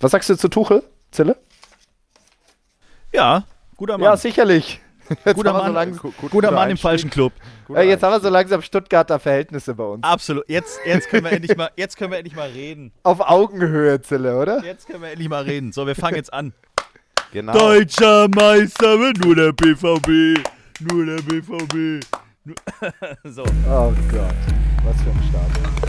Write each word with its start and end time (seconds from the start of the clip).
Was 0.00 0.10
sagst 0.12 0.28
du 0.30 0.36
zu 0.36 0.48
Tuchel, 0.48 0.82
Zille? 1.10 1.36
Ja, 3.12 3.44
guter 3.76 3.98
Mann. 3.98 4.04
Ja, 4.04 4.16
sicherlich. 4.16 4.80
Jetzt 5.24 5.36
guter 5.36 5.52
Mann, 5.52 5.66
so 5.66 5.72
langsam, 5.72 6.14
guter 6.30 6.50
Mann 6.50 6.70
im 6.70 6.76
falschen 6.76 7.10
Club. 7.10 7.32
Ja, 7.68 7.82
jetzt 7.82 8.02
haben 8.02 8.12
wir 8.12 8.20
so 8.20 8.28
langsam 8.28 8.62
Stuttgarter 8.62 9.18
Verhältnisse 9.18 9.74
bei 9.74 9.84
uns. 9.84 10.04
Absolut. 10.04 10.44
Jetzt, 10.48 10.80
jetzt, 10.84 11.08
können 11.08 11.24
wir 11.24 11.32
endlich 11.32 11.56
mal, 11.56 11.70
jetzt 11.76 11.96
können 11.96 12.10
wir 12.10 12.18
endlich 12.18 12.36
mal 12.36 12.48
reden. 12.48 12.92
Auf 13.02 13.20
Augenhöhe, 13.20 14.00
Zille, 14.02 14.38
oder? 14.38 14.62
Jetzt 14.62 14.86
können 14.86 15.02
wir 15.02 15.10
endlich 15.10 15.28
mal 15.28 15.44
reden. 15.44 15.72
So, 15.72 15.86
wir 15.86 15.94
fangen 15.94 16.16
jetzt 16.16 16.32
an. 16.32 16.52
Genau. 17.32 17.52
Deutscher 17.52 18.28
Meister, 18.28 18.96
nur 18.96 19.34
der 19.34 19.52
BVB. 19.52 20.42
Nur 20.90 21.06
der 21.06 21.22
BVB. 21.22 22.04
so. 23.24 23.42
Oh 23.68 23.92
Gott. 24.10 24.34
Was 24.84 25.02
für 25.02 25.10
ein 25.10 25.22
Start. 25.28 25.87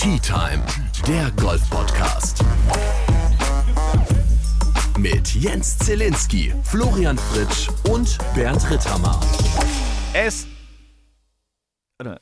Tea 0.00 0.18
Time, 0.18 0.64
der 1.06 1.30
Golf-Podcast. 1.32 2.42
Mit 4.96 5.34
Jens 5.34 5.76
Zielinski, 5.76 6.54
Florian 6.64 7.18
Fritsch 7.18 7.68
und 7.86 8.16
Bernd 8.34 8.70
Ritthammer. 8.70 9.20
Es. 10.14 10.46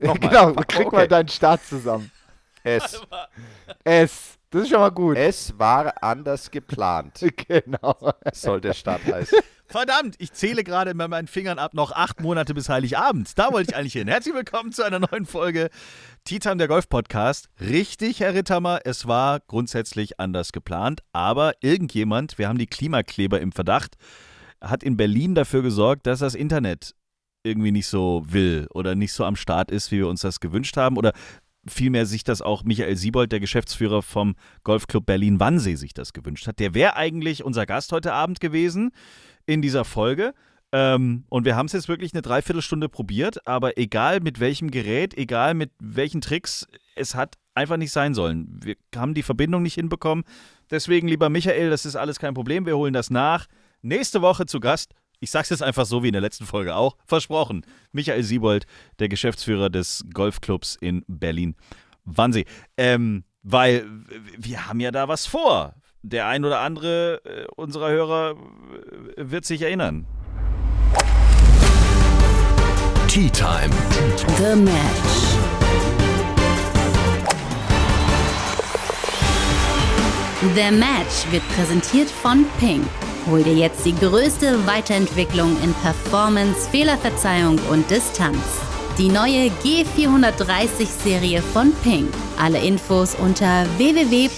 Äh, 0.00 0.18
genau, 0.18 0.52
krieg 0.54 0.86
okay. 0.86 0.96
mal 0.96 1.08
deinen 1.08 1.28
Start 1.28 1.64
zusammen. 1.64 2.10
Es. 2.62 3.00
Es. 3.82 4.37
Das 4.50 4.62
ist 4.62 4.70
schon 4.70 4.78
mal 4.78 4.88
gut. 4.88 5.18
Es 5.18 5.58
war 5.58 6.02
anders 6.02 6.50
geplant. 6.50 7.22
genau. 7.48 8.14
Soll 8.32 8.62
der 8.62 8.72
Start 8.72 9.04
heißen. 9.04 9.38
Verdammt, 9.66 10.14
ich 10.18 10.32
zähle 10.32 10.64
gerade 10.64 10.94
mit 10.94 11.10
meinen 11.10 11.28
Fingern 11.28 11.58
ab 11.58 11.74
noch 11.74 11.92
acht 11.92 12.22
Monate 12.22 12.54
bis 12.54 12.70
Heiligabend. 12.70 13.38
Da 13.38 13.52
wollte 13.52 13.72
ich 13.72 13.76
eigentlich 13.76 13.92
hin. 13.92 14.08
Herzlich 14.08 14.34
willkommen 14.34 14.72
zu 14.72 14.84
einer 14.84 15.00
neuen 15.00 15.26
Folge 15.26 15.68
Titan 16.24 16.56
der 16.56 16.66
Golf 16.66 16.88
Podcast. 16.88 17.50
Richtig, 17.60 18.20
Herr 18.20 18.32
Ritthammer, 18.32 18.80
es 18.86 19.06
war 19.06 19.40
grundsätzlich 19.40 20.18
anders 20.18 20.52
geplant, 20.52 21.02
aber 21.12 21.52
irgendjemand, 21.60 22.38
wir 22.38 22.48
haben 22.48 22.56
die 22.56 22.66
Klimakleber 22.66 23.42
im 23.42 23.52
Verdacht, 23.52 23.96
hat 24.62 24.82
in 24.82 24.96
Berlin 24.96 25.34
dafür 25.34 25.60
gesorgt, 25.60 26.06
dass 26.06 26.20
das 26.20 26.34
Internet 26.34 26.94
irgendwie 27.42 27.72
nicht 27.72 27.86
so 27.86 28.24
will 28.26 28.66
oder 28.72 28.94
nicht 28.94 29.12
so 29.12 29.26
am 29.26 29.36
Start 29.36 29.70
ist, 29.70 29.92
wie 29.92 29.98
wir 29.98 30.08
uns 30.08 30.22
das 30.22 30.40
gewünscht 30.40 30.78
haben 30.78 30.96
oder 30.96 31.12
vielmehr 31.66 32.06
sich 32.06 32.24
das 32.24 32.42
auch 32.42 32.64
Michael 32.64 32.96
Siebold, 32.96 33.32
der 33.32 33.40
Geschäftsführer 33.40 34.02
vom 34.02 34.36
Golfclub 34.64 35.06
Berlin-Wannsee, 35.06 35.76
sich 35.76 35.94
das 35.94 36.12
gewünscht 36.12 36.46
hat. 36.46 36.58
Der 36.58 36.74
wäre 36.74 36.96
eigentlich 36.96 37.44
unser 37.44 37.66
Gast 37.66 37.92
heute 37.92 38.12
Abend 38.12 38.40
gewesen 38.40 38.90
in 39.46 39.62
dieser 39.62 39.84
Folge. 39.84 40.34
Ähm, 40.70 41.24
und 41.30 41.44
wir 41.44 41.56
haben 41.56 41.66
es 41.66 41.72
jetzt 41.72 41.88
wirklich 41.88 42.12
eine 42.12 42.22
Dreiviertelstunde 42.22 42.88
probiert, 42.88 43.46
aber 43.46 43.78
egal 43.78 44.20
mit 44.20 44.38
welchem 44.38 44.70
Gerät, 44.70 45.16
egal 45.16 45.54
mit 45.54 45.70
welchen 45.80 46.20
Tricks, 46.20 46.66
es 46.94 47.14
hat 47.14 47.36
einfach 47.54 47.78
nicht 47.78 47.92
sein 47.92 48.14
sollen. 48.14 48.60
Wir 48.62 48.76
haben 48.94 49.14
die 49.14 49.22
Verbindung 49.22 49.62
nicht 49.62 49.74
hinbekommen. 49.74 50.24
Deswegen, 50.70 51.08
lieber 51.08 51.30
Michael, 51.30 51.70
das 51.70 51.86
ist 51.86 51.96
alles 51.96 52.18
kein 52.18 52.34
Problem. 52.34 52.66
Wir 52.66 52.76
holen 52.76 52.92
das 52.92 53.10
nach. 53.10 53.46
Nächste 53.80 54.20
Woche 54.20 54.46
zu 54.46 54.60
Gast. 54.60 54.92
Ich 55.20 55.30
sag's 55.30 55.50
jetzt 55.50 55.62
einfach 55.62 55.84
so 55.84 56.02
wie 56.02 56.08
in 56.08 56.12
der 56.12 56.22
letzten 56.22 56.46
Folge 56.46 56.76
auch. 56.76 56.96
Versprochen. 57.06 57.64
Michael 57.92 58.22
Siebold, 58.22 58.66
der 58.98 59.08
Geschäftsführer 59.08 59.68
des 59.68 60.04
Golfclubs 60.12 60.76
in 60.80 61.04
Berlin. 61.08 61.56
Wannsee. 62.04 62.44
Ähm, 62.76 63.24
weil 63.42 63.86
wir 64.36 64.66
haben 64.66 64.80
ja 64.80 64.90
da 64.90 65.08
was 65.08 65.26
vor 65.26 65.74
der 66.02 66.26
ein 66.26 66.44
oder 66.44 66.60
andere 66.60 67.20
äh, 67.24 67.46
unserer 67.56 67.90
Hörer 67.90 68.36
äh, 69.16 69.30
wird 69.30 69.44
sich 69.44 69.62
erinnern. 69.62 70.06
Tea 73.08 73.30
Time. 73.30 73.70
The 74.36 74.54
Match. 74.54 75.28
The 80.54 80.70
Match 80.70 81.32
wird 81.32 81.42
präsentiert 81.48 82.08
von 82.08 82.46
Ping. 82.60 82.86
Hol 83.30 83.42
dir 83.42 83.54
jetzt 83.54 83.84
die 83.84 83.94
größte 83.94 84.66
Weiterentwicklung 84.66 85.54
in 85.62 85.74
Performance, 85.74 86.70
Fehlerverzeihung 86.70 87.58
und 87.70 87.90
Distanz. 87.90 88.38
Die 88.96 89.08
neue 89.08 89.48
G430-Serie 89.62 91.42
von 91.42 91.74
Ping. 91.82 92.08
Alle 92.38 92.58
Infos 92.58 93.14
unter 93.16 93.66
www.ping.com. 93.76 94.30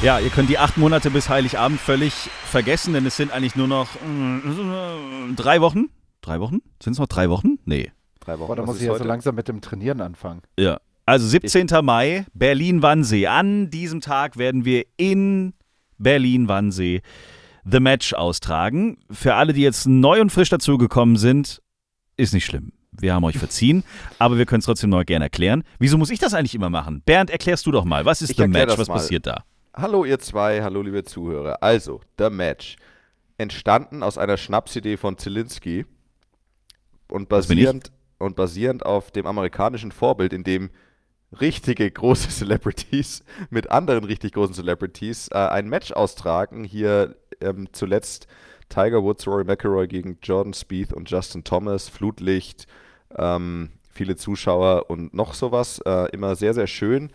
Ja, 0.00 0.20
ihr 0.20 0.30
könnt 0.30 0.48
die 0.48 0.58
acht 0.58 0.76
Monate 0.76 1.10
bis 1.10 1.28
Heiligabend 1.28 1.80
völlig 1.80 2.12
vergessen, 2.44 2.94
denn 2.94 3.04
es 3.04 3.16
sind 3.16 3.32
eigentlich 3.32 3.56
nur 3.56 3.66
noch 3.66 3.88
äh, 3.96 5.34
drei 5.34 5.60
Wochen. 5.60 5.86
Drei 6.20 6.38
Wochen? 6.38 6.62
Sind 6.80 6.92
es 6.92 7.00
noch 7.00 7.08
drei 7.08 7.30
Wochen? 7.30 7.58
Nee. 7.64 7.90
Drei 8.20 8.38
Wochen. 8.38 8.46
Boah, 8.46 8.56
da 8.56 8.64
muss 8.64 8.80
ich 8.80 8.86
ja 8.86 8.96
so 8.96 9.02
langsam 9.02 9.34
mit 9.34 9.48
dem 9.48 9.60
Trainieren 9.60 10.00
anfangen. 10.00 10.42
Ja. 10.56 10.78
Also 11.06 11.26
17. 11.26 11.66
Ich 11.66 11.82
Mai, 11.82 12.26
Berlin-Wannsee. 12.34 13.26
An 13.26 13.70
diesem 13.70 14.00
Tag 14.00 14.36
werden 14.38 14.64
wir 14.64 14.84
in 14.96 15.52
Berlin-Wannsee 15.98 17.02
The 17.64 17.80
Match 17.80 18.14
austragen. 18.14 18.98
Für 19.10 19.34
alle, 19.34 19.52
die 19.52 19.62
jetzt 19.62 19.86
neu 19.86 20.20
und 20.20 20.30
frisch 20.30 20.48
dazugekommen 20.48 21.16
sind, 21.16 21.60
ist 22.16 22.32
nicht 22.32 22.46
schlimm 22.46 22.72
wir 23.00 23.14
haben 23.14 23.24
euch 23.24 23.38
verziehen, 23.38 23.84
aber 24.18 24.38
wir 24.38 24.46
können 24.46 24.60
es 24.60 24.66
trotzdem 24.66 24.90
noch 24.90 25.04
gerne 25.04 25.26
erklären. 25.26 25.64
Wieso 25.78 25.98
muss 25.98 26.10
ich 26.10 26.18
das 26.18 26.34
eigentlich 26.34 26.54
immer 26.54 26.70
machen? 26.70 27.02
Bernd, 27.04 27.30
erklärst 27.30 27.66
du 27.66 27.72
doch 27.72 27.84
mal, 27.84 28.04
was 28.04 28.22
ist 28.22 28.30
ich 28.30 28.36
The 28.36 28.48
Match, 28.48 28.78
was 28.78 28.88
mal. 28.88 28.94
passiert 28.94 29.26
da? 29.26 29.44
Hallo 29.74 30.04
ihr 30.04 30.18
zwei, 30.18 30.62
hallo 30.62 30.82
liebe 30.82 31.04
Zuhörer. 31.04 31.62
Also, 31.62 32.00
The 32.18 32.30
Match. 32.30 32.76
Entstanden 33.36 34.04
aus 34.04 34.16
einer 34.16 34.36
Schnapsidee 34.36 34.96
von 34.96 35.18
Zielinski 35.18 35.86
und 37.10 37.28
basierend, 37.28 37.90
und 38.18 38.36
basierend 38.36 38.86
auf 38.86 39.10
dem 39.10 39.26
amerikanischen 39.26 39.90
Vorbild, 39.90 40.32
in 40.32 40.44
dem 40.44 40.70
richtige 41.40 41.90
große 41.90 42.28
Celebrities 42.30 43.24
mit 43.50 43.70
anderen 43.70 44.04
richtig 44.04 44.32
großen 44.32 44.54
Celebrities 44.54 45.28
äh, 45.28 45.36
ein 45.36 45.68
Match 45.68 45.92
austragen. 45.92 46.64
Hier 46.64 47.16
ähm, 47.40 47.68
zuletzt 47.72 48.26
Tiger 48.68 49.02
Woods, 49.02 49.26
Rory 49.26 49.44
McIlroy 49.44 49.86
gegen 49.86 50.18
Jordan 50.22 50.54
Spieth 50.54 50.92
und 50.92 51.10
Justin 51.10 51.44
Thomas, 51.44 51.88
Flutlicht, 51.88 52.66
ähm, 53.16 53.70
viele 53.92 54.16
Zuschauer 54.16 54.90
und 54.90 55.14
noch 55.14 55.34
sowas. 55.34 55.80
Äh, 55.84 56.10
immer 56.12 56.34
sehr, 56.36 56.54
sehr 56.54 56.66
schön 56.66 57.10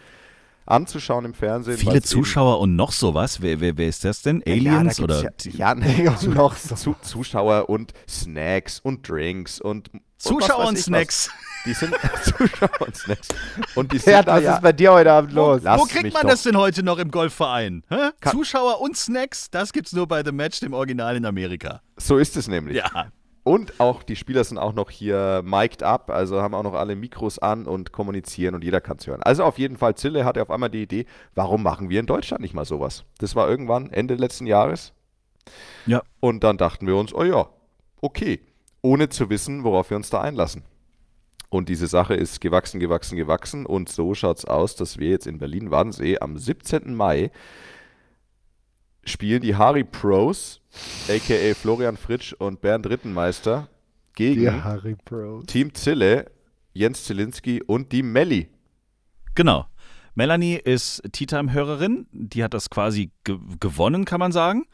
anzuschauen 0.70 1.26
im 1.26 1.34
Fernsehen. 1.34 1.78
Viele 1.78 2.02
Zuschauer 2.02 2.60
und 2.60 2.76
noch 2.76 2.92
sowas? 2.92 3.42
Wer, 3.42 3.60
wer, 3.60 3.78
wer 3.78 3.88
ist 3.88 4.06
das 4.06 4.22
denn? 4.22 4.44
Aliens 4.46 5.00
ja, 5.00 5.04
oder? 5.04 5.24
Ja, 5.24 5.30
ja 5.52 5.76
nee, 5.76 6.10
noch 6.34 6.56
so. 6.56 6.96
Zuschauer 7.02 7.70
und 7.70 7.94
Snacks 8.08 8.80
und 8.80 9.08
Drinks 9.08 9.60
und. 9.60 9.90
Zuschauer 10.20 10.60
und, 10.60 10.68
und 10.68 10.78
Snacks. 10.78 11.30
Die 11.66 11.74
sind 11.74 11.94
Zuschauer 12.24 12.82
und 12.82 12.96
Snacks. 12.96 13.28
Und 13.76 13.92
die 13.92 13.98
sind 14.00 14.14
ja, 14.14 14.26
was 14.26 14.44
ja, 14.44 14.56
ist 14.56 14.62
bei 14.62 14.74
dir 14.74 14.94
heute 14.94 15.12
Abend 15.12 15.34
los? 15.34 15.64
Wo, 15.64 15.80
wo 15.80 15.86
kriegt 15.86 16.14
man 16.14 16.24
doch. 16.24 16.30
das 16.30 16.44
denn 16.44 16.58
heute 16.58 16.84
noch 16.84 17.00
im 17.00 17.10
Golfverein? 17.10 17.84
Zuschauer 18.30 18.82
und 18.82 18.96
Snacks, 18.96 19.50
das 19.50 19.74
gibt's 19.74 19.94
nur 19.94 20.08
bei 20.08 20.24
The 20.24 20.32
Match, 20.32 20.60
dem 20.60 20.74
Original 20.74 21.16
in 21.16 21.26
Amerika. 21.26 21.82
So 21.98 22.18
ist 22.18 22.38
es 22.38 22.48
nämlich. 22.48 22.78
Ja. 22.78 23.12
Und 23.44 23.80
auch 23.80 24.04
die 24.04 24.16
Spieler 24.16 24.44
sind 24.44 24.58
auch 24.58 24.74
noch 24.74 24.92
hier 24.92 25.42
mic'd 25.44 25.82
up, 25.82 26.12
also 26.12 26.42
haben 26.42 26.54
auch 26.54 26.64
noch 26.64 26.74
alle 26.74 26.96
Mikros 26.96 27.40
an 27.40 27.66
und 27.66 27.92
kommunizieren 27.92 28.54
und 28.54 28.64
jeder 28.64 28.82
kann 28.82 28.98
es 28.98 29.08
hören. 29.08 29.24
Also 29.24 29.44
auf 29.44 29.58
jeden 29.58 29.78
Fall, 29.78 29.96
Zille 29.96 30.26
hatte 30.26 30.42
auf 30.42 30.52
einmal 30.52 30.70
die 30.70 30.84
Idee, 30.84 31.06
warum 31.36 31.64
machen 31.64 31.90
wir 31.90 32.00
in 32.00 32.06
Deutschland 32.06 32.42
nicht 32.42 32.54
mal 32.54 32.66
sowas? 32.66 33.06
Das 33.18 33.36
war 33.36 33.50
irgendwann 33.50 33.90
Ende 33.92 34.16
letzten 34.16 34.46
Jahres. 34.46 34.94
Ja. 35.86 36.04
Und 36.20 36.44
dann 36.44 36.58
dachten 36.58 36.86
wir 36.86 36.96
uns, 36.96 37.14
oh 37.14 37.24
ja, 37.24 37.48
okay, 38.02 38.42
ohne 38.82 39.10
zu 39.10 39.30
wissen, 39.30 39.64
worauf 39.64 39.90
wir 39.90 39.98
uns 39.98 40.10
da 40.10 40.22
einlassen. 40.22 40.64
Und 41.50 41.68
diese 41.70 41.88
Sache 41.88 42.14
ist 42.14 42.42
gewachsen, 42.42 42.80
gewachsen, 42.80 43.18
gewachsen. 43.18 43.66
Und 43.66 43.90
so 43.90 44.14
schaut 44.14 44.38
es 44.38 44.46
aus, 44.46 44.76
dass 44.76 45.00
wir 45.00 45.10
jetzt 45.10 45.26
in 45.28 45.40
Berlin-Wannsee 45.40 46.20
am 46.20 46.38
17. 46.38 46.94
Mai 46.94 47.32
spielen 49.04 49.42
die 49.42 49.56
Harry 49.56 49.84
Pros, 49.84 50.62
a.k.a. 51.08 51.56
Florian 51.56 51.98
Fritsch 51.98 52.34
und 52.34 52.62
Bernd 52.62 52.88
Rittenmeister, 52.88 53.68
gegen 54.14 54.44
Team 55.48 55.74
Zille, 55.74 56.32
Jens 56.74 57.06
Zielinski 57.06 57.64
und 57.64 57.92
die 57.92 58.04
Melli. 58.04 58.50
Genau. 59.34 59.66
Melanie 60.14 60.56
ist 60.56 61.02
Tea 61.14 61.26
Time-Hörerin. 61.26 62.08
Die 62.12 62.44
hat 62.44 62.54
das 62.54 62.70
quasi 62.70 63.12
ge 63.24 63.38
gewonnen, 63.60 64.06
kann 64.06 64.20
man 64.20 64.32
sagen. 64.32 64.66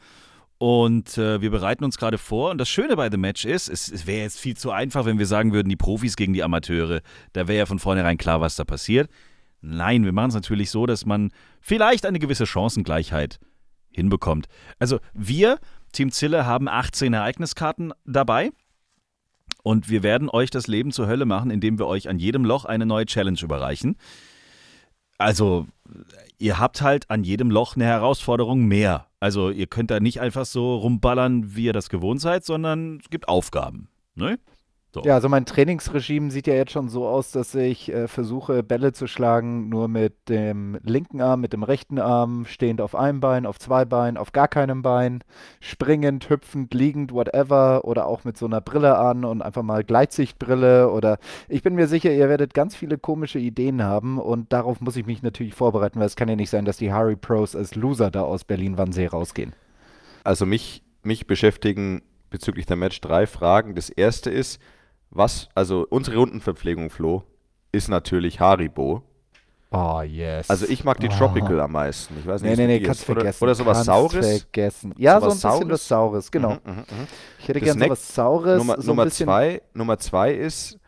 Und 0.58 1.18
äh, 1.18 1.40
wir 1.42 1.50
bereiten 1.50 1.84
uns 1.84 1.98
gerade 1.98 2.16
vor. 2.16 2.50
Und 2.50 2.58
das 2.58 2.68
Schöne 2.68 2.96
bei 2.96 3.10
The 3.10 3.18
Match 3.18 3.44
ist, 3.44 3.68
es, 3.68 3.90
es 3.90 4.06
wäre 4.06 4.22
jetzt 4.22 4.40
viel 4.40 4.56
zu 4.56 4.70
einfach, 4.70 5.04
wenn 5.04 5.18
wir 5.18 5.26
sagen 5.26 5.52
würden, 5.52 5.68
die 5.68 5.76
Profis 5.76 6.16
gegen 6.16 6.32
die 6.32 6.42
Amateure. 6.42 7.02
Da 7.34 7.46
wäre 7.46 7.58
ja 7.58 7.66
von 7.66 7.78
vornherein 7.78 8.16
klar, 8.16 8.40
was 8.40 8.56
da 8.56 8.64
passiert. 8.64 9.10
Nein, 9.60 10.04
wir 10.04 10.12
machen 10.12 10.28
es 10.28 10.34
natürlich 10.34 10.70
so, 10.70 10.86
dass 10.86 11.04
man 11.04 11.30
vielleicht 11.60 12.06
eine 12.06 12.18
gewisse 12.18 12.46
Chancengleichheit 12.46 13.38
hinbekommt. 13.90 14.46
Also 14.78 15.00
wir, 15.12 15.58
Team 15.92 16.10
Zille, 16.10 16.46
haben 16.46 16.68
18 16.68 17.12
Ereigniskarten 17.12 17.92
dabei. 18.04 18.50
Und 19.62 19.90
wir 19.90 20.02
werden 20.02 20.30
euch 20.30 20.50
das 20.50 20.68
Leben 20.68 20.92
zur 20.92 21.08
Hölle 21.08 21.24
machen, 21.24 21.50
indem 21.50 21.78
wir 21.78 21.86
euch 21.86 22.08
an 22.08 22.18
jedem 22.18 22.44
Loch 22.44 22.64
eine 22.64 22.86
neue 22.86 23.04
Challenge 23.04 23.38
überreichen. 23.42 23.96
Also, 25.18 25.66
ihr 26.38 26.58
habt 26.58 26.82
halt 26.82 27.10
an 27.10 27.24
jedem 27.24 27.50
Loch 27.50 27.76
eine 27.76 27.84
Herausforderung 27.84 28.64
mehr. 28.64 29.06
Also, 29.20 29.50
ihr 29.50 29.66
könnt 29.66 29.90
da 29.90 30.00
nicht 30.00 30.20
einfach 30.20 30.44
so 30.44 30.76
rumballern, 30.76 31.56
wie 31.56 31.64
ihr 31.64 31.72
das 31.72 31.88
gewohnt 31.88 32.20
seid, 32.20 32.44
sondern 32.44 32.98
es 33.02 33.10
gibt 33.10 33.28
Aufgaben. 33.28 33.88
Ne? 34.14 34.38
So. 34.96 35.02
Ja, 35.04 35.14
also 35.14 35.28
mein 35.28 35.44
Trainingsregime 35.44 36.30
sieht 36.30 36.46
ja 36.46 36.54
jetzt 36.54 36.72
schon 36.72 36.88
so 36.88 37.06
aus, 37.06 37.30
dass 37.30 37.54
ich 37.54 37.92
äh, 37.92 38.08
versuche, 38.08 38.62
Bälle 38.62 38.94
zu 38.94 39.06
schlagen, 39.06 39.68
nur 39.68 39.88
mit 39.88 40.30
dem 40.30 40.78
linken 40.82 41.20
Arm, 41.20 41.42
mit 41.42 41.52
dem 41.52 41.62
rechten 41.62 41.98
Arm, 41.98 42.46
stehend 42.46 42.80
auf 42.80 42.94
einem 42.94 43.20
Bein, 43.20 43.44
auf 43.44 43.58
zwei 43.58 43.84
Beinen, 43.84 44.16
auf 44.16 44.32
gar 44.32 44.48
keinem 44.48 44.80
Bein, 44.80 45.22
springend, 45.60 46.30
hüpfend, 46.30 46.72
liegend, 46.72 47.12
whatever, 47.12 47.84
oder 47.84 48.06
auch 48.06 48.24
mit 48.24 48.38
so 48.38 48.46
einer 48.46 48.62
Brille 48.62 48.96
an 48.96 49.26
und 49.26 49.42
einfach 49.42 49.62
mal 49.62 49.84
Gleitsichtbrille 49.84 50.90
oder 50.90 51.18
ich 51.48 51.62
bin 51.62 51.74
mir 51.74 51.88
sicher, 51.88 52.10
ihr 52.10 52.30
werdet 52.30 52.54
ganz 52.54 52.74
viele 52.74 52.96
komische 52.96 53.38
Ideen 53.38 53.82
haben 53.82 54.18
und 54.18 54.50
darauf 54.50 54.80
muss 54.80 54.96
ich 54.96 55.04
mich 55.04 55.22
natürlich 55.22 55.54
vorbereiten, 55.54 56.00
weil 56.00 56.06
es 56.06 56.16
kann 56.16 56.30
ja 56.30 56.36
nicht 56.36 56.48
sein, 56.48 56.64
dass 56.64 56.78
die 56.78 56.90
Harry 56.90 57.16
Pros 57.16 57.54
als 57.54 57.74
Loser 57.74 58.10
da 58.10 58.22
aus 58.22 58.44
Berlin-Wannsee 58.44 59.08
rausgehen. 59.08 59.52
Also 60.24 60.46
mich, 60.46 60.82
mich 61.02 61.26
beschäftigen 61.26 62.00
bezüglich 62.30 62.66
der 62.66 62.76
Match 62.76 63.00
drei 63.00 63.26
Fragen. 63.26 63.74
Das 63.74 63.88
erste 63.88 64.30
ist, 64.30 64.60
was, 65.10 65.48
also 65.54 65.86
unsere 65.88 66.16
Rundenverpflegung, 66.16 66.90
Flo, 66.90 67.22
ist 67.72 67.88
natürlich 67.88 68.40
Haribo. 68.40 69.02
Oh, 69.70 70.00
yes. 70.00 70.48
Also 70.48 70.66
ich 70.66 70.84
mag 70.84 71.00
die 71.00 71.08
oh. 71.08 71.12
Tropical 71.12 71.60
am 71.60 71.72
meisten. 71.72 72.16
Ich 72.18 72.26
weiß 72.26 72.42
nicht, 72.42 72.56
nee, 72.56 72.66
nee, 72.66 72.78
nee, 72.78 72.86
kannst 72.86 73.04
vergessen. 73.04 73.42
Oder, 73.42 73.50
oder 73.50 73.54
sowas 73.54 73.76
kannst 73.78 73.86
Saures. 73.86 74.38
vergessen. 74.40 74.94
Ja, 74.96 75.20
so, 75.20 75.30
so 75.30 75.48
ein 75.48 75.52
bisschen 75.52 75.70
was 75.70 75.88
Saures, 75.88 76.30
genau. 76.30 76.50
Mhm, 76.52 76.60
mh, 76.64 76.72
mh. 76.72 76.84
Ich 77.40 77.48
hätte 77.48 77.60
gerne 77.60 77.84
sowas 77.84 78.14
Saures. 78.14 78.58
Nummer, 78.58 78.80
so 78.80 78.86
Nummer, 78.86 79.10
zwei, 79.10 79.62
Nummer 79.74 79.98
zwei 79.98 80.32
ist 80.32 80.78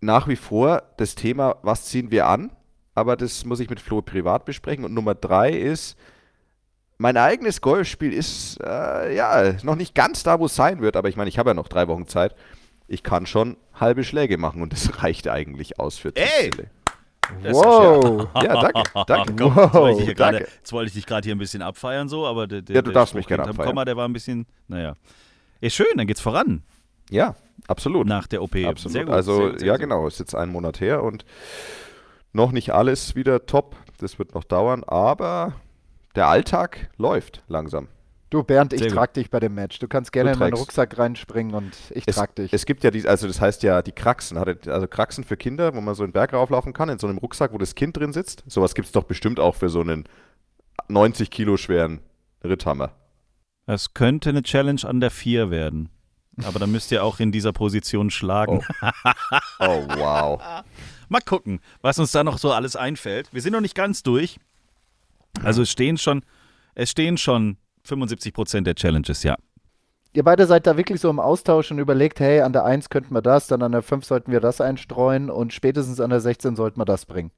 nach 0.00 0.28
wie 0.28 0.36
vor 0.36 0.82
das 0.96 1.14
Thema, 1.14 1.56
was 1.62 1.86
ziehen 1.86 2.10
wir 2.10 2.26
an? 2.26 2.52
Aber 2.94 3.16
das 3.16 3.44
muss 3.44 3.60
ich 3.60 3.70
mit 3.70 3.80
Flo 3.80 4.02
privat 4.02 4.44
besprechen. 4.44 4.84
Und 4.84 4.92
Nummer 4.92 5.14
drei 5.14 5.50
ist, 5.50 5.96
mein 6.98 7.16
eigenes 7.16 7.60
Golfspiel 7.60 8.12
ist 8.12 8.58
äh, 8.62 9.14
ja 9.14 9.54
noch 9.62 9.76
nicht 9.76 9.94
ganz 9.94 10.22
da, 10.22 10.38
wo 10.38 10.46
es 10.46 10.54
sein 10.54 10.80
wird. 10.82 10.96
Aber 10.96 11.08
ich 11.08 11.16
meine, 11.16 11.28
ich 11.28 11.38
habe 11.38 11.50
ja 11.50 11.54
noch 11.54 11.68
drei 11.68 11.88
Wochen 11.88 12.06
Zeit 12.06 12.34
ich 12.90 13.04
kann 13.04 13.24
schon 13.24 13.56
halbe 13.72 14.02
Schläge 14.02 14.36
machen 14.36 14.60
und 14.62 14.72
das 14.72 15.02
reicht 15.02 15.28
eigentlich 15.28 15.78
aus 15.78 15.96
für 15.96 16.14
Ey! 16.14 16.50
Wow. 17.42 18.28
Ja, 18.42 18.60
danke. 18.60 18.82
danke. 19.06 19.34
Komm, 19.36 19.54
wow. 19.54 19.64
Jetzt 19.64 19.74
wollte 19.74 20.02
ich, 20.02 20.16
grade, 20.16 20.38
jetzt 20.40 20.72
wollte 20.72 20.88
ich 20.88 20.94
dich 20.94 21.06
gerade 21.06 21.24
hier 21.24 21.34
ein 21.36 21.38
bisschen 21.38 21.62
abfeiern, 21.62 22.08
so, 22.08 22.26
aber 22.26 22.48
der, 22.48 22.62
der, 22.62 22.76
ja, 22.76 22.82
du 22.82 22.90
darfst 22.90 23.14
mich 23.14 23.28
gerne 23.28 23.44
abfeiern. 23.44 23.68
Komma, 23.68 23.84
der 23.84 23.96
war 23.96 24.08
ein 24.08 24.12
bisschen, 24.12 24.46
naja. 24.66 24.94
Ist 25.60 25.76
schön, 25.76 25.86
dann 25.96 26.08
geht's 26.08 26.20
voran. 26.20 26.64
Ja, 27.08 27.36
absolut. 27.68 28.08
Nach 28.08 28.26
der 28.26 28.42
OP. 28.42 28.56
Absolut. 28.56 28.92
Sehr 28.92 29.04
gut, 29.04 29.14
also, 29.14 29.50
sehr, 29.50 29.58
sehr, 29.60 29.68
ja, 29.68 29.76
genau, 29.76 30.08
ist 30.08 30.18
jetzt 30.18 30.34
einen 30.34 30.50
Monat 30.50 30.80
her 30.80 31.04
und 31.04 31.24
noch 32.32 32.50
nicht 32.50 32.72
alles 32.72 33.14
wieder 33.14 33.46
top. 33.46 33.76
Das 33.98 34.18
wird 34.18 34.34
noch 34.34 34.44
dauern, 34.44 34.82
aber 34.82 35.52
der 36.16 36.26
Alltag 36.26 36.90
läuft 36.96 37.44
langsam. 37.46 37.86
Du, 38.30 38.44
Bernd, 38.44 38.72
ich 38.72 38.86
trage 38.86 39.14
dich 39.14 39.28
bei 39.28 39.40
dem 39.40 39.54
Match. 39.56 39.80
Du 39.80 39.88
kannst 39.88 40.12
gerne 40.12 40.30
du 40.30 40.34
in 40.34 40.38
meinen 40.38 40.54
Rucksack 40.54 40.96
reinspringen 40.96 41.52
und 41.52 41.76
ich 41.90 42.04
es, 42.06 42.14
trage 42.14 42.34
dich. 42.34 42.52
Es 42.52 42.64
gibt 42.64 42.84
ja 42.84 42.92
die, 42.92 43.06
also 43.06 43.26
das 43.26 43.40
heißt 43.40 43.64
ja 43.64 43.82
die 43.82 43.90
Kraxen, 43.90 44.38
also 44.38 44.86
Kraxen 44.86 45.24
für 45.24 45.36
Kinder, 45.36 45.74
wo 45.74 45.80
man 45.80 45.96
so 45.96 46.04
einen 46.04 46.12
Berg 46.12 46.32
rauflaufen 46.32 46.72
kann, 46.72 46.88
in 46.88 47.00
so 47.00 47.08
einem 47.08 47.18
Rucksack, 47.18 47.52
wo 47.52 47.58
das 47.58 47.74
Kind 47.74 47.96
drin 47.96 48.12
sitzt. 48.12 48.44
Sowas 48.46 48.76
gibt 48.76 48.86
es 48.86 48.92
doch 48.92 49.02
bestimmt 49.02 49.40
auch 49.40 49.56
für 49.56 49.68
so 49.68 49.80
einen 49.80 50.04
90 50.86 51.30
Kilo 51.30 51.56
schweren 51.56 52.00
Ritthammer. 52.44 52.92
Das 53.66 53.94
könnte 53.94 54.30
eine 54.30 54.42
Challenge 54.42 54.82
an 54.84 55.00
der 55.00 55.10
4 55.10 55.50
werden. 55.50 55.90
Aber 56.44 56.60
dann 56.60 56.70
müsst 56.70 56.92
ihr 56.92 57.04
auch 57.04 57.18
in 57.18 57.32
dieser 57.32 57.52
Position 57.52 58.10
schlagen. 58.10 58.64
Oh, 58.80 58.86
oh 59.58 59.86
wow. 59.96 60.40
Mal 61.08 61.20
gucken, 61.20 61.60
was 61.82 61.98
uns 61.98 62.12
da 62.12 62.22
noch 62.22 62.38
so 62.38 62.52
alles 62.52 62.76
einfällt. 62.76 63.32
Wir 63.34 63.42
sind 63.42 63.52
noch 63.52 63.60
nicht 63.60 63.74
ganz 63.74 64.04
durch. 64.04 64.38
Also 65.42 65.62
es 65.62 65.70
stehen 65.70 65.98
schon, 65.98 66.22
es 66.74 66.90
stehen 66.90 67.18
schon 67.18 67.56
75 67.84 68.32
Prozent 68.32 68.66
der 68.66 68.74
Challenges, 68.74 69.22
ja. 69.22 69.36
Ihr 70.12 70.24
beide 70.24 70.46
seid 70.46 70.66
da 70.66 70.76
wirklich 70.76 71.00
so 71.00 71.08
im 71.08 71.20
Austausch 71.20 71.70
und 71.70 71.78
überlegt, 71.78 72.18
hey, 72.18 72.40
an 72.40 72.52
der 72.52 72.64
1 72.64 72.90
könnten 72.90 73.14
wir 73.14 73.22
das, 73.22 73.46
dann 73.46 73.62
an 73.62 73.72
der 73.72 73.82
5 73.82 74.04
sollten 74.04 74.32
wir 74.32 74.40
das 74.40 74.60
einstreuen 74.60 75.30
und 75.30 75.52
spätestens 75.52 76.00
an 76.00 76.10
der 76.10 76.20
16 76.20 76.56
sollten 76.56 76.80
wir 76.80 76.84
das 76.84 77.06
bringen. 77.06 77.30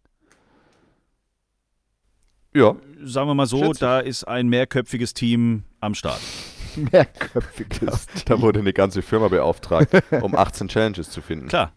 Ja. 2.55 2.77
Sagen 3.03 3.29
wir 3.29 3.35
mal 3.35 3.47
so, 3.47 3.59
Schätze. 3.59 3.81
da 3.81 4.01
ist 4.01 4.25
ein 4.25 4.49
mehrköpfiges 4.49 5.15
Team 5.15 5.65
am 5.81 5.95
Start. 5.95 6.21
Mehrköpfiges. 6.77 8.07
Da 8.25 8.41
wurde 8.41 8.61
eine 8.61 8.73
ganze 8.73 9.03
Firma 9.03 9.29
beauftragt, 9.29 9.91
um 10.23 10.35
18 10.35 10.69
Challenges 10.69 11.11
zu 11.11 11.21
finden. 11.21 11.49
Klar. 11.49 11.73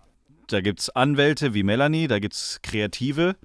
Da 0.48 0.62
gibt 0.62 0.80
es 0.80 0.90
Anwälte 0.92 1.54
wie 1.54 1.64
Melanie, 1.64 2.08
da 2.08 2.20
gibt 2.20 2.36
es 2.36 2.60
Kreative, 2.62 3.36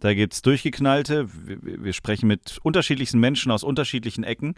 da 0.00 0.14
gibt 0.14 0.34
es 0.34 0.42
Durchgeknallte. 0.42 1.28
Wir, 1.46 1.84
wir, 1.84 1.92
sprechen 1.92 2.26
mit 2.26 2.58
unterschiedlichsten 2.62 3.18
Menschen 3.18 3.50
aus 3.52 3.64
unterschiedlichen 3.64 4.24
Ecken, 4.24 4.54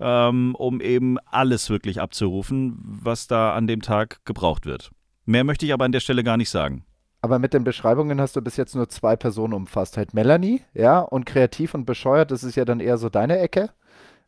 ähm, 0.00 0.54
um 0.54 0.80
eben 0.80 1.18
alles 1.26 1.70
wirklich 1.70 2.00
abzurufen, 2.00 2.78
was 2.82 3.26
da 3.26 3.54
an 3.54 3.66
dem 3.66 3.82
Tag 3.82 4.24
gebraucht 4.24 4.66
wird. 4.66 4.90
Mehr 5.24 5.44
möchte 5.44 5.66
ich 5.66 5.72
aber 5.72 5.84
an 5.84 5.92
der 5.92 6.00
Stelle 6.00 6.24
gar 6.24 6.36
nicht 6.36 6.50
sagen. 6.50 6.84
Aber 7.20 7.38
mit 7.38 7.52
den 7.52 7.64
Beschreibungen 7.64 8.20
hast 8.20 8.36
du 8.36 8.42
bis 8.42 8.56
jetzt 8.56 8.76
nur 8.76 8.88
zwei 8.88 9.16
Personen 9.16 9.52
umfasst. 9.52 9.96
Halt 9.96 10.14
Melanie, 10.14 10.62
ja, 10.72 11.00
und 11.00 11.26
kreativ 11.26 11.74
und 11.74 11.84
bescheuert, 11.84 12.30
das 12.30 12.44
ist 12.44 12.54
ja 12.54 12.64
dann 12.64 12.80
eher 12.80 12.96
so 12.96 13.08
deine 13.08 13.38
Ecke. 13.38 13.70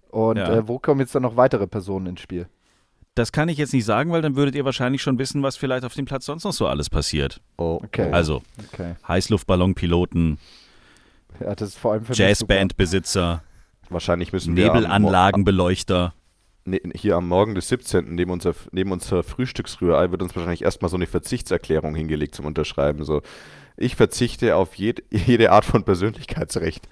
Und 0.09 0.39
ja. 0.39 0.53
äh, 0.53 0.69
wo 0.69 0.79
kommen 0.81 1.01
jetzt 1.01 1.15
dann 1.15 1.23
noch 1.23 1.37
weitere 1.37 1.69
Personen 1.69 2.07
ins 2.07 2.21
Spiel? 2.21 2.49
Das 3.15 3.33
kann 3.33 3.49
ich 3.49 3.59
jetzt 3.59 3.73
nicht 3.73 3.85
sagen, 3.85 4.13
weil 4.13 4.23
dann 4.23 4.37
würdet 4.37 4.55
ihr 4.55 4.65
wahrscheinlich 4.65 5.03
schon 5.03 5.19
wissen, 5.19 5.43
was 5.43 5.57
vielleicht 5.57 5.85
auf 5.85 5.95
dem 5.95 6.05
Platz 6.05 6.27
sonst 6.27 6.45
noch 6.45 6.53
so 6.53 6.67
alles 6.67 6.89
passiert. 6.89 7.41
Oh, 7.59 7.81
okay. 7.83 8.11
Also 8.13 8.43
okay. 8.73 8.95
Heißluftballonpiloten, 9.07 10.39
ja, 11.41 11.55
das 11.55 11.71
ist 11.71 11.79
vor 11.79 11.93
allem 11.93 12.05
Jazzbandbesitzer, 12.11 13.43
wahrscheinlich 13.89 14.33
müssen 14.33 14.55
Nebelanlagenbeleuchter. 14.55 16.15
Ne, 16.65 16.81
hier 16.95 17.17
am 17.17 17.27
Morgen 17.27 17.55
des 17.55 17.69
17. 17.69 18.15
neben 18.15 18.31
unser, 18.31 18.55
neben 18.71 18.93
unser 18.93 19.23
Frühstücksrührei 19.23 20.11
wird 20.11 20.23
uns 20.23 20.37
wahrscheinlich 20.37 20.63
erstmal 20.63 20.91
so 20.91 20.97
eine 20.97 21.07
Verzichtserklärung 21.07 21.95
hingelegt 21.95 22.35
zum 22.35 22.45
Unterschreiben. 22.45 23.05
So, 23.05 23.23
ich 23.81 23.97
verzichte 23.97 24.55
auf 24.57 24.75
jed 24.75 25.03
jede 25.11 25.51
Art 25.53 25.65
von 25.65 25.83
Persönlichkeitsrecht 25.85 26.87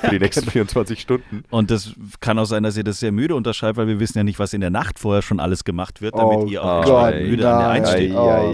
für 0.00 0.10
die 0.10 0.18
nächsten 0.18 0.50
24 0.50 0.98
genau. 0.98 1.02
Stunden. 1.02 1.44
Und 1.50 1.70
das 1.70 1.94
kann 2.20 2.38
auch 2.38 2.44
sein, 2.46 2.64
dass 2.64 2.76
ihr 2.76 2.84
das 2.84 2.98
sehr 3.00 3.12
müde 3.12 3.36
unterschreibt, 3.36 3.78
weil 3.78 3.86
wir 3.86 4.00
wissen 4.00 4.18
ja 4.18 4.24
nicht, 4.24 4.38
was 4.40 4.52
in 4.52 4.60
der 4.60 4.70
Nacht 4.70 4.98
vorher 4.98 5.22
schon 5.22 5.38
alles 5.40 5.64
gemacht 5.64 6.02
wird, 6.02 6.16
damit 6.16 6.38
oh 6.38 6.46
ihr 6.46 6.62
auch 6.64 6.84
Gott, 6.84 7.14
müde 7.14 7.44
nein. 7.44 7.52
an 7.52 7.58
der 7.58 7.68
Einstieg. 7.68 8.12
Oh, 8.14 8.52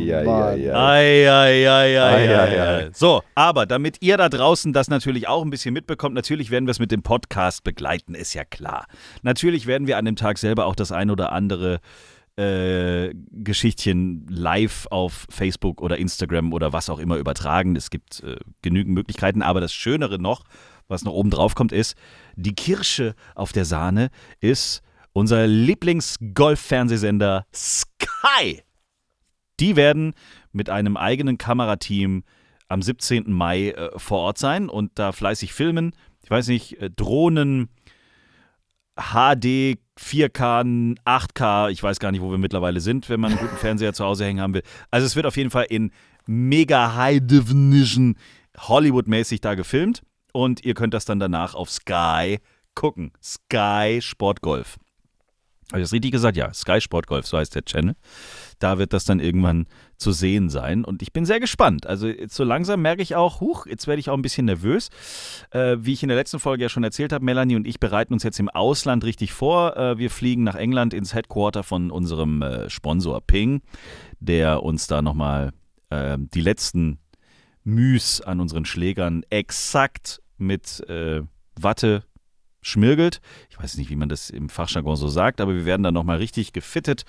so, 2.92 3.22
aber 3.34 3.64
damit 3.66 3.96
ihr 4.00 4.18
da 4.18 4.28
draußen 4.28 4.72
das 4.72 4.88
natürlich 4.88 5.26
auch 5.26 5.42
ein 5.42 5.50
bisschen 5.50 5.72
mitbekommt, 5.72 6.14
natürlich 6.14 6.50
werden 6.50 6.66
wir 6.66 6.72
es 6.72 6.78
mit 6.78 6.92
dem 6.92 7.02
Podcast 7.02 7.64
begleiten, 7.64 8.14
ist 8.14 8.34
ja 8.34 8.44
klar. 8.44 8.86
Natürlich 9.22 9.66
werden 9.66 9.86
wir 9.86 9.96
an 9.96 10.04
dem 10.04 10.16
Tag 10.16 10.36
selber 10.38 10.66
auch 10.66 10.76
das 10.76 10.92
ein 10.92 11.10
oder 11.10 11.32
andere 11.32 11.80
äh, 12.38 13.12
Geschichtchen 13.32 14.26
live 14.28 14.86
auf 14.90 15.26
Facebook 15.28 15.82
oder 15.82 15.98
Instagram 15.98 16.52
oder 16.52 16.72
was 16.72 16.88
auch 16.88 17.00
immer 17.00 17.16
übertragen. 17.16 17.74
Es 17.74 17.90
gibt 17.90 18.22
äh, 18.22 18.36
genügend 18.62 18.94
Möglichkeiten, 18.94 19.42
aber 19.42 19.60
das 19.60 19.74
Schönere 19.74 20.20
noch, 20.20 20.44
was 20.86 21.02
noch 21.02 21.14
oben 21.14 21.30
drauf 21.30 21.56
kommt, 21.56 21.72
ist, 21.72 21.96
die 22.36 22.54
Kirsche 22.54 23.16
auf 23.34 23.50
der 23.52 23.64
Sahne 23.64 24.10
ist 24.40 24.82
unser 25.12 25.48
Lieblings-Golf-Fernsehsender 25.48 27.44
Sky. 27.52 28.62
Die 29.58 29.74
werden 29.74 30.14
mit 30.52 30.70
einem 30.70 30.96
eigenen 30.96 31.38
Kamerateam 31.38 32.22
am 32.68 32.82
17. 32.82 33.32
Mai 33.32 33.70
äh, 33.70 33.98
vor 33.98 34.20
Ort 34.20 34.38
sein 34.38 34.68
und 34.68 34.92
da 34.96 35.10
fleißig 35.10 35.52
filmen. 35.52 35.92
Ich 36.22 36.30
weiß 36.30 36.46
nicht, 36.46 36.80
äh, 36.80 36.88
Drohnen, 36.88 37.68
HD, 38.96 39.78
4K, 39.98 40.96
8K, 41.04 41.70
ich 41.70 41.82
weiß 41.82 41.98
gar 41.98 42.12
nicht, 42.12 42.20
wo 42.20 42.30
wir 42.30 42.38
mittlerweile 42.38 42.80
sind, 42.80 43.08
wenn 43.08 43.20
man 43.20 43.32
einen 43.32 43.40
guten 43.40 43.56
Fernseher 43.56 43.92
zu 43.92 44.04
Hause 44.04 44.24
hängen 44.24 44.40
haben 44.40 44.54
will. 44.54 44.62
Also 44.90 45.06
es 45.06 45.16
wird 45.16 45.26
auf 45.26 45.36
jeden 45.36 45.50
Fall 45.50 45.66
in 45.68 45.90
mega 46.26 46.94
High 46.94 47.20
Definition 47.22 48.16
Hollywood-mäßig 48.56 49.40
da 49.40 49.54
gefilmt 49.54 50.02
und 50.32 50.64
ihr 50.64 50.74
könnt 50.74 50.94
das 50.94 51.04
dann 51.04 51.18
danach 51.18 51.54
auf 51.54 51.70
Sky 51.70 52.38
gucken. 52.74 53.12
Sky 53.22 53.98
Sport 54.00 54.40
Golf. 54.40 54.76
Habe 55.70 55.80
ich 55.80 55.84
das 55.84 55.92
richtig 55.92 56.12
gesagt? 56.12 56.36
Ja, 56.36 56.52
Sky 56.54 56.80
Sport 56.80 57.06
Golf, 57.06 57.26
so 57.26 57.36
heißt 57.36 57.54
der 57.54 57.64
Channel. 57.64 57.94
Da 58.58 58.78
wird 58.78 58.92
das 58.92 59.04
dann 59.04 59.20
irgendwann 59.20 59.66
zu 59.98 60.12
sehen 60.12 60.48
sein. 60.48 60.84
Und 60.84 61.02
ich 61.02 61.12
bin 61.12 61.26
sehr 61.26 61.40
gespannt. 61.40 61.86
Also 61.86 62.10
so 62.28 62.44
langsam 62.44 62.80
merke 62.80 63.02
ich 63.02 63.16
auch, 63.16 63.40
huch, 63.40 63.66
jetzt 63.66 63.86
werde 63.86 64.00
ich 64.00 64.08
auch 64.08 64.14
ein 64.14 64.22
bisschen 64.22 64.46
nervös. 64.46 64.88
Äh, 65.50 65.76
wie 65.80 65.92
ich 65.92 66.02
in 66.02 66.08
der 66.08 66.16
letzten 66.16 66.38
Folge 66.38 66.62
ja 66.62 66.68
schon 66.68 66.84
erzählt 66.84 67.12
habe, 67.12 67.24
Melanie 67.24 67.56
und 67.56 67.66
ich 67.66 67.80
bereiten 67.80 68.14
uns 68.14 68.22
jetzt 68.22 68.40
im 68.40 68.48
Ausland 68.48 69.04
richtig 69.04 69.32
vor. 69.32 69.76
Äh, 69.76 69.98
wir 69.98 70.10
fliegen 70.10 70.44
nach 70.44 70.54
England 70.54 70.94
ins 70.94 71.14
Headquarter 71.14 71.64
von 71.64 71.90
unserem 71.90 72.42
äh, 72.42 72.70
Sponsor 72.70 73.20
Ping, 73.20 73.60
der 74.20 74.62
uns 74.62 74.86
da 74.86 75.02
nochmal 75.02 75.52
äh, 75.90 76.16
die 76.18 76.40
letzten 76.40 76.98
Müs 77.64 78.20
an 78.20 78.40
unseren 78.40 78.64
Schlägern 78.64 79.24
exakt 79.30 80.22
mit 80.38 80.88
äh, 80.88 81.22
Watte 81.60 82.04
schmirgelt. 82.60 83.20
Ich 83.50 83.58
weiß 83.58 83.76
nicht, 83.76 83.90
wie 83.90 83.96
man 83.96 84.08
das 84.08 84.30
im 84.30 84.48
Fachjargon 84.48 84.96
so 84.96 85.08
sagt, 85.08 85.40
aber 85.40 85.54
wir 85.54 85.64
werden 85.64 85.82
dann 85.82 85.94
nochmal 85.94 86.18
richtig 86.18 86.52
gefittet, 86.52 87.04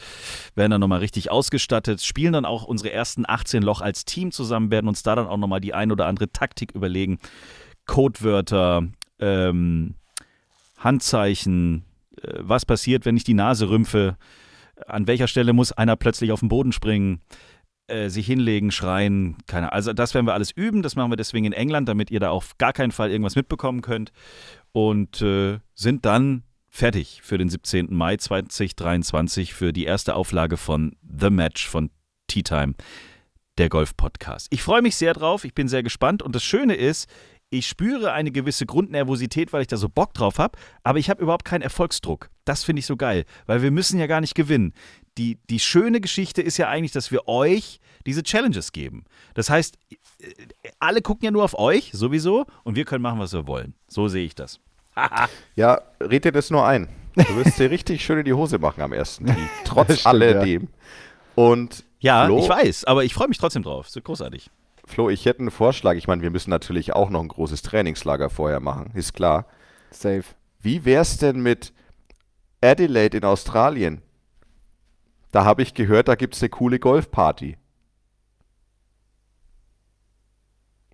werden 0.55 0.71
dann 0.71 0.81
nochmal 0.81 0.99
richtig 0.99 1.31
ausgestattet, 1.31 2.01
spielen 2.01 2.33
dann 2.33 2.45
auch 2.45 2.63
unsere 2.63 2.91
ersten 2.91 3.25
18 3.27 3.63
Loch 3.63 3.81
als 3.81 4.05
Team 4.05 4.31
zusammen, 4.31 4.71
werden 4.71 4.87
uns 4.87 5.03
da 5.03 5.15
dann 5.15 5.27
auch 5.27 5.37
nochmal 5.37 5.61
die 5.61 5.73
ein 5.73 5.91
oder 5.91 6.07
andere 6.07 6.31
Taktik 6.31 6.71
überlegen. 6.71 7.19
Codewörter, 7.85 8.87
ähm, 9.19 9.95
Handzeichen, 10.77 11.83
äh, 12.21 12.33
was 12.39 12.65
passiert, 12.65 13.05
wenn 13.05 13.17
ich 13.17 13.23
die 13.23 13.33
Nase 13.33 13.69
rümpfe, 13.69 14.17
an 14.87 15.07
welcher 15.07 15.27
Stelle 15.27 15.53
muss 15.53 15.71
einer 15.71 15.95
plötzlich 15.95 16.31
auf 16.31 16.39
den 16.39 16.49
Boden 16.49 16.71
springen, 16.71 17.21
äh, 17.87 18.09
sich 18.09 18.27
hinlegen, 18.27 18.71
schreien, 18.71 19.37
keine 19.47 19.73
Also 19.73 19.93
das 19.93 20.13
werden 20.13 20.27
wir 20.27 20.33
alles 20.33 20.51
üben, 20.51 20.83
das 20.83 20.95
machen 20.95 21.11
wir 21.11 21.17
deswegen 21.17 21.45
in 21.45 21.53
England, 21.53 21.89
damit 21.89 22.11
ihr 22.11 22.19
da 22.19 22.29
auf 22.29 22.57
gar 22.59 22.71
keinen 22.71 22.91
Fall 22.91 23.09
irgendwas 23.11 23.35
mitbekommen 23.35 23.81
könnt 23.81 24.11
und 24.87 25.21
äh, 25.21 25.59
sind 25.73 26.05
dann 26.05 26.43
fertig 26.69 27.19
für 27.21 27.37
den 27.37 27.49
17. 27.49 27.93
Mai 27.93 28.15
2023 28.15 29.53
für 29.53 29.73
die 29.73 29.83
erste 29.83 30.15
Auflage 30.15 30.55
von 30.55 30.95
The 31.01 31.29
Match 31.29 31.67
von 31.67 31.89
Tea 32.27 32.43
Time, 32.43 32.75
der 33.57 33.67
Golf-Podcast. 33.67 34.47
Ich 34.51 34.63
freue 34.63 34.81
mich 34.81 34.95
sehr 34.95 35.13
drauf, 35.13 35.43
ich 35.43 35.53
bin 35.53 35.67
sehr 35.67 35.83
gespannt 35.83 36.23
und 36.23 36.33
das 36.33 36.45
Schöne 36.45 36.75
ist, 36.75 37.09
ich 37.49 37.67
spüre 37.67 38.13
eine 38.13 38.31
gewisse 38.31 38.65
Grundnervosität, 38.65 39.51
weil 39.51 39.63
ich 39.63 39.67
da 39.67 39.75
so 39.75 39.89
Bock 39.89 40.13
drauf 40.13 40.37
habe, 40.37 40.57
aber 40.83 40.99
ich 40.99 41.09
habe 41.09 41.21
überhaupt 41.21 41.45
keinen 41.45 41.63
Erfolgsdruck. 41.63 42.29
Das 42.45 42.63
finde 42.63 42.79
ich 42.79 42.85
so 42.85 42.95
geil, 42.95 43.25
weil 43.47 43.61
wir 43.61 43.71
müssen 43.71 43.99
ja 43.99 44.07
gar 44.07 44.21
nicht 44.21 44.35
gewinnen. 44.35 44.73
Die, 45.17 45.39
die 45.49 45.59
schöne 45.59 45.99
Geschichte 45.99 46.41
ist 46.41 46.57
ja 46.57 46.69
eigentlich, 46.69 46.93
dass 46.93 47.11
wir 47.11 47.27
euch 47.27 47.81
diese 48.05 48.23
Challenges 48.23 48.71
geben. 48.71 49.03
Das 49.33 49.49
heißt, 49.49 49.77
alle 50.79 51.01
gucken 51.01 51.25
ja 51.25 51.31
nur 51.31 51.43
auf 51.43 51.57
euch, 51.57 51.89
sowieso, 51.91 52.45
und 52.63 52.75
wir 52.75 52.85
können 52.85 53.01
machen, 53.01 53.19
was 53.19 53.33
wir 53.33 53.45
wollen. 53.47 53.73
So 53.89 54.07
sehe 54.07 54.25
ich 54.25 54.35
das. 54.35 54.61
ja, 55.55 55.81
red 56.01 56.25
dir 56.25 56.31
das 56.31 56.49
nur 56.49 56.65
ein. 56.65 56.87
Du 57.15 57.35
wirst 57.35 57.59
dir 57.59 57.69
richtig 57.69 58.03
schön 58.03 58.19
in 58.19 58.25
die 58.25 58.33
Hose 58.33 58.59
machen 58.59 58.81
am 58.81 58.93
ersten 58.93 59.25
Tee, 59.25 59.49
trotz 59.65 59.99
stimmt, 59.99 60.05
alledem. 60.05 60.63
Ja. 60.63 60.67
Und 61.35 61.83
ja, 61.99 62.25
Flo, 62.25 62.39
ich 62.39 62.49
weiß, 62.49 62.85
aber 62.85 63.03
ich 63.03 63.13
freue 63.13 63.27
mich 63.27 63.37
trotzdem 63.37 63.63
drauf. 63.63 63.93
Wird 63.93 64.05
großartig. 64.05 64.49
Flo, 64.85 65.09
ich 65.09 65.25
hätte 65.25 65.39
einen 65.39 65.51
Vorschlag. 65.51 65.95
Ich 65.95 66.07
meine, 66.07 66.21
wir 66.21 66.31
müssen 66.31 66.49
natürlich 66.49 66.93
auch 66.93 67.09
noch 67.09 67.21
ein 67.21 67.27
großes 67.27 67.61
Trainingslager 67.61 68.29
vorher 68.29 68.59
machen, 68.59 68.91
ist 68.95 69.13
klar. 69.13 69.45
Safe. 69.91 70.23
Wie 70.61 70.85
wär's 70.85 71.17
denn 71.17 71.41
mit 71.41 71.73
Adelaide 72.61 73.17
in 73.17 73.23
Australien? 73.23 74.01
Da 75.31 75.45
habe 75.45 75.61
ich 75.61 75.73
gehört, 75.73 76.07
da 76.07 76.15
gibt 76.15 76.35
es 76.35 76.41
eine 76.41 76.49
coole 76.49 76.79
Golfparty. 76.79 77.57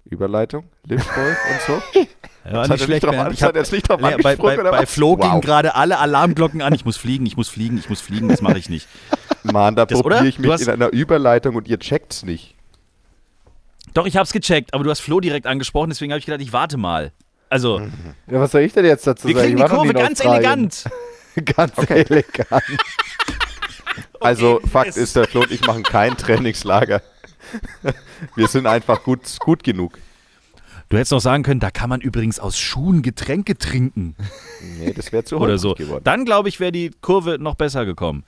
Überleitung, 0.05 0.65
Liftgolf 0.85 1.37
und 1.51 1.61
so. 1.67 2.01
Ja, 2.47 2.67
nicht 2.67 2.83
schlecht, 2.83 3.03
drauf, 3.03 3.15
ich 3.31 3.41
hab, 3.41 3.55
jetzt 3.55 3.71
nicht 3.71 3.89
drauf 3.89 3.99
ja, 3.99 4.17
bei, 4.21 4.35
bei, 4.35 4.55
bei 4.55 4.85
Flo 4.85 5.17
wow. 5.17 5.19
gingen 5.19 5.41
gerade 5.41 5.73
alle 5.73 5.97
Alarmglocken 5.97 6.61
an. 6.61 6.75
Ich 6.75 6.85
muss 6.85 6.95
fliegen, 6.95 7.25
ich 7.25 7.37
muss 7.37 7.49
fliegen, 7.49 7.79
ich 7.79 7.89
muss 7.89 8.01
fliegen. 8.01 8.29
Das 8.29 8.43
mache 8.43 8.59
ich 8.59 8.69
nicht. 8.69 8.87
Mann, 9.43 9.75
da 9.75 9.87
probiere 9.87 10.27
ich 10.27 10.37
mich 10.37 10.61
in 10.61 10.69
einer 10.69 10.89
Überleitung 10.89 11.55
und 11.55 11.67
ihr 11.67 11.79
checkt's 11.79 12.21
nicht. 12.21 12.53
Doch, 13.95 14.05
ich 14.05 14.15
hab's 14.15 14.31
gecheckt, 14.31 14.75
aber 14.75 14.83
du 14.83 14.91
hast 14.91 14.99
Flo 14.99 15.19
direkt 15.19 15.47
angesprochen, 15.47 15.89
deswegen 15.89 16.11
habe 16.11 16.19
ich 16.19 16.25
gedacht, 16.25 16.41
ich 16.41 16.53
warte 16.53 16.77
mal. 16.77 17.13
Also. 17.49 17.81
Ja, 18.29 18.39
was 18.39 18.51
soll 18.51 18.61
ich 18.61 18.73
denn 18.73 18.85
jetzt 18.85 19.07
dazu 19.07 19.27
wir 19.27 19.35
sagen? 19.35 19.47
Wir 19.47 19.55
kriegen 19.55 19.69
die 19.69 19.75
Kurve 19.75 19.93
ganz 19.93 20.19
elegant. 20.19 20.83
ganz 21.55 21.77
okay. 21.77 22.05
elegant. 22.07 22.63
Also, 24.19 24.59
Fakt 24.71 24.97
ist, 24.97 25.15
der 25.15 25.25
Flo 25.25 25.41
und 25.41 25.51
ich 25.51 25.65
machen 25.65 25.83
kein 25.83 26.17
Trainingslager. 26.17 27.01
wir 28.35 28.47
sind 28.47 28.67
einfach 28.67 29.03
gut, 29.03 29.37
gut 29.39 29.63
genug. 29.63 29.99
Du 30.89 30.97
hättest 30.97 31.13
auch 31.13 31.19
sagen 31.19 31.43
können, 31.43 31.59
da 31.59 31.71
kann 31.71 31.89
man 31.89 32.01
übrigens 32.01 32.39
aus 32.39 32.59
Schuhen 32.59 33.01
Getränke 33.01 33.57
trinken. 33.57 34.15
Nee, 34.79 34.93
das 34.93 35.11
wäre 35.11 35.23
zu 35.23 35.37
Oder 35.37 35.57
so. 35.57 35.73
Geworden. 35.73 36.03
Dann, 36.03 36.25
glaube 36.25 36.49
ich, 36.49 36.59
wäre 36.59 36.71
die 36.71 36.91
Kurve 37.01 37.37
noch 37.39 37.55
besser 37.55 37.85
gekommen. 37.85 38.23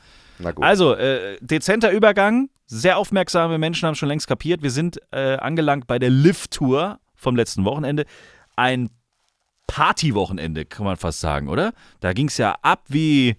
Also, 0.60 0.96
äh, 0.96 1.38
dezenter 1.41 1.91
Übergang. 1.91 2.50
Sehr 2.65 2.98
aufmerksame 2.98 3.57
Menschen 3.57 3.88
haben 3.88 3.96
schon 3.96 4.10
längst 4.10 4.27
kapiert. 4.27 4.62
Wir 4.62 4.72
sind 4.72 5.00
äh, 5.12 5.38
angelangt 5.38 5.88
bei 5.88 6.00
der 6.00 6.10
Lift-Tour 6.10 7.00
vom 7.15 7.36
letzten 7.36 7.63
Wochenende. 7.63 8.05
Ein 8.55 8.89
Partywochenende, 9.67 10.65
kann 10.65 10.86
man 10.86 10.98
fast 10.98 11.19
sagen, 11.19 11.50
oder? 11.50 11.74
Da 12.00 12.13
ging 12.13 12.27
es 12.27 12.38
ja 12.38 12.57
ab 12.62 12.84
wie 12.88 13.36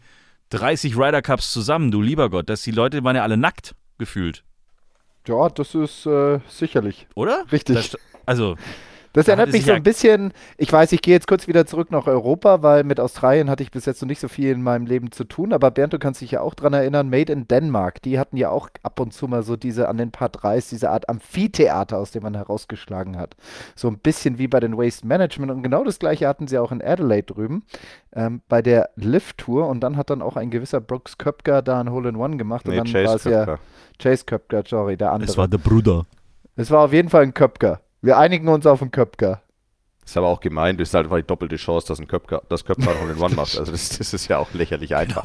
30 0.50 0.96
Ryder 0.96 1.22
Cups 1.22 1.52
zusammen, 1.52 1.90
du 1.90 2.00
lieber 2.00 2.30
Gott. 2.30 2.48
Dass 2.48 2.62
die 2.62 2.70
Leute 2.70 3.02
waren 3.04 3.16
ja 3.16 3.22
alle 3.22 3.36
nackt 3.36 3.74
gefühlt. 3.98 4.44
Ja, 5.28 5.48
das 5.50 5.74
ist 5.74 6.06
äh, 6.06 6.40
sicherlich. 6.48 7.06
Oder? 7.14 7.44
Richtig. 7.52 7.76
Das, 7.76 7.96
also, 8.26 8.56
das 9.12 9.28
erinnert 9.28 9.52
mich 9.52 9.64
so 9.64 9.72
ein 9.72 9.82
bisschen, 9.82 10.32
ich 10.56 10.72
weiß, 10.72 10.92
ich 10.92 11.02
gehe 11.02 11.14
jetzt 11.14 11.26
kurz 11.26 11.48
wieder 11.48 11.66
zurück 11.66 11.90
nach 11.90 12.06
Europa, 12.06 12.62
weil 12.62 12.84
mit 12.84 13.00
Australien 13.00 13.50
hatte 13.50 13.62
ich 13.62 13.70
bis 13.70 13.86
jetzt 13.86 14.02
noch 14.02 14.08
nicht 14.08 14.20
so 14.20 14.28
viel 14.28 14.50
in 14.50 14.62
meinem 14.62 14.86
Leben 14.86 15.12
zu 15.12 15.24
tun, 15.24 15.52
aber 15.52 15.70
Bernd, 15.70 15.92
du 15.92 15.98
kannst 15.98 16.20
dich 16.20 16.32
ja 16.32 16.40
auch 16.40 16.54
dran 16.54 16.72
erinnern, 16.72 17.08
Made 17.08 17.32
in 17.32 17.48
Denmark, 17.48 18.02
die 18.02 18.18
hatten 18.18 18.36
ja 18.36 18.50
auch 18.50 18.68
ab 18.82 19.00
und 19.00 19.12
zu 19.12 19.28
mal 19.28 19.42
so 19.42 19.56
diese 19.56 19.88
an 19.88 19.96
den 19.96 20.10
Part 20.10 20.42
3 20.42 20.58
diese 20.70 20.90
Art 20.90 21.08
Amphitheater, 21.08 21.98
aus 21.98 22.10
dem 22.10 22.22
man 22.22 22.34
herausgeschlagen 22.34 23.16
hat. 23.16 23.36
So 23.76 23.88
ein 23.88 23.98
bisschen 23.98 24.38
wie 24.38 24.48
bei 24.48 24.60
den 24.60 24.76
Waste 24.76 25.06
Management 25.06 25.52
und 25.52 25.62
genau 25.62 25.84
das 25.84 25.98
gleiche 25.98 26.26
hatten 26.26 26.48
sie 26.48 26.58
auch 26.58 26.72
in 26.72 26.82
Adelaide 26.82 27.32
drüben 27.32 27.64
ähm, 28.12 28.42
bei 28.48 28.62
der 28.62 28.90
Lift-Tour 28.96 29.68
und 29.68 29.80
dann 29.80 29.96
hat 29.96 30.10
dann 30.10 30.22
auch 30.22 30.36
ein 30.36 30.50
gewisser 30.50 30.80
Brooks 30.80 31.18
Köpker 31.18 31.62
da 31.62 31.80
ein 31.80 31.90
Hole-in-One 31.90 32.36
gemacht 32.36 32.66
nee, 32.66 32.78
und 32.78 32.92
dann 32.92 33.04
war 33.04 33.14
es 33.14 33.24
ja 33.24 33.58
Chase 33.98 34.24
Köpker, 34.24 34.62
sorry, 34.66 34.96
der 34.96 35.12
andere. 35.12 35.30
Es 35.30 35.36
war 35.36 35.48
der 35.48 35.58
Bruder. 35.58 36.06
Es 36.56 36.70
war 36.70 36.84
auf 36.84 36.92
jeden 36.92 37.08
Fall 37.08 37.22
ein 37.22 37.34
Köpker. 37.34 37.80
Wir 38.00 38.18
einigen 38.18 38.48
uns 38.48 38.66
auf 38.66 38.80
einen 38.80 38.90
Köpker. 38.90 39.42
Ist 40.04 40.16
aber 40.16 40.28
auch 40.28 40.40
gemein, 40.40 40.78
das 40.78 40.88
ist 40.88 40.94
halt 40.94 41.04
einfach 41.04 41.18
die 41.18 41.26
doppelte 41.26 41.56
Chance, 41.56 41.88
dass 41.88 41.98
ein 41.98 42.08
Köpker, 42.08 42.42
das 42.48 42.64
Köpker 42.64 42.98
Hole 42.98 43.12
in 43.12 43.20
One 43.20 43.34
macht. 43.34 43.58
Also 43.58 43.72
das, 43.72 43.90
das, 43.90 44.14
ist 44.14 44.28
ja 44.28 44.38
auch 44.38 44.52
lächerlich 44.54 44.96
einfach. 44.96 45.24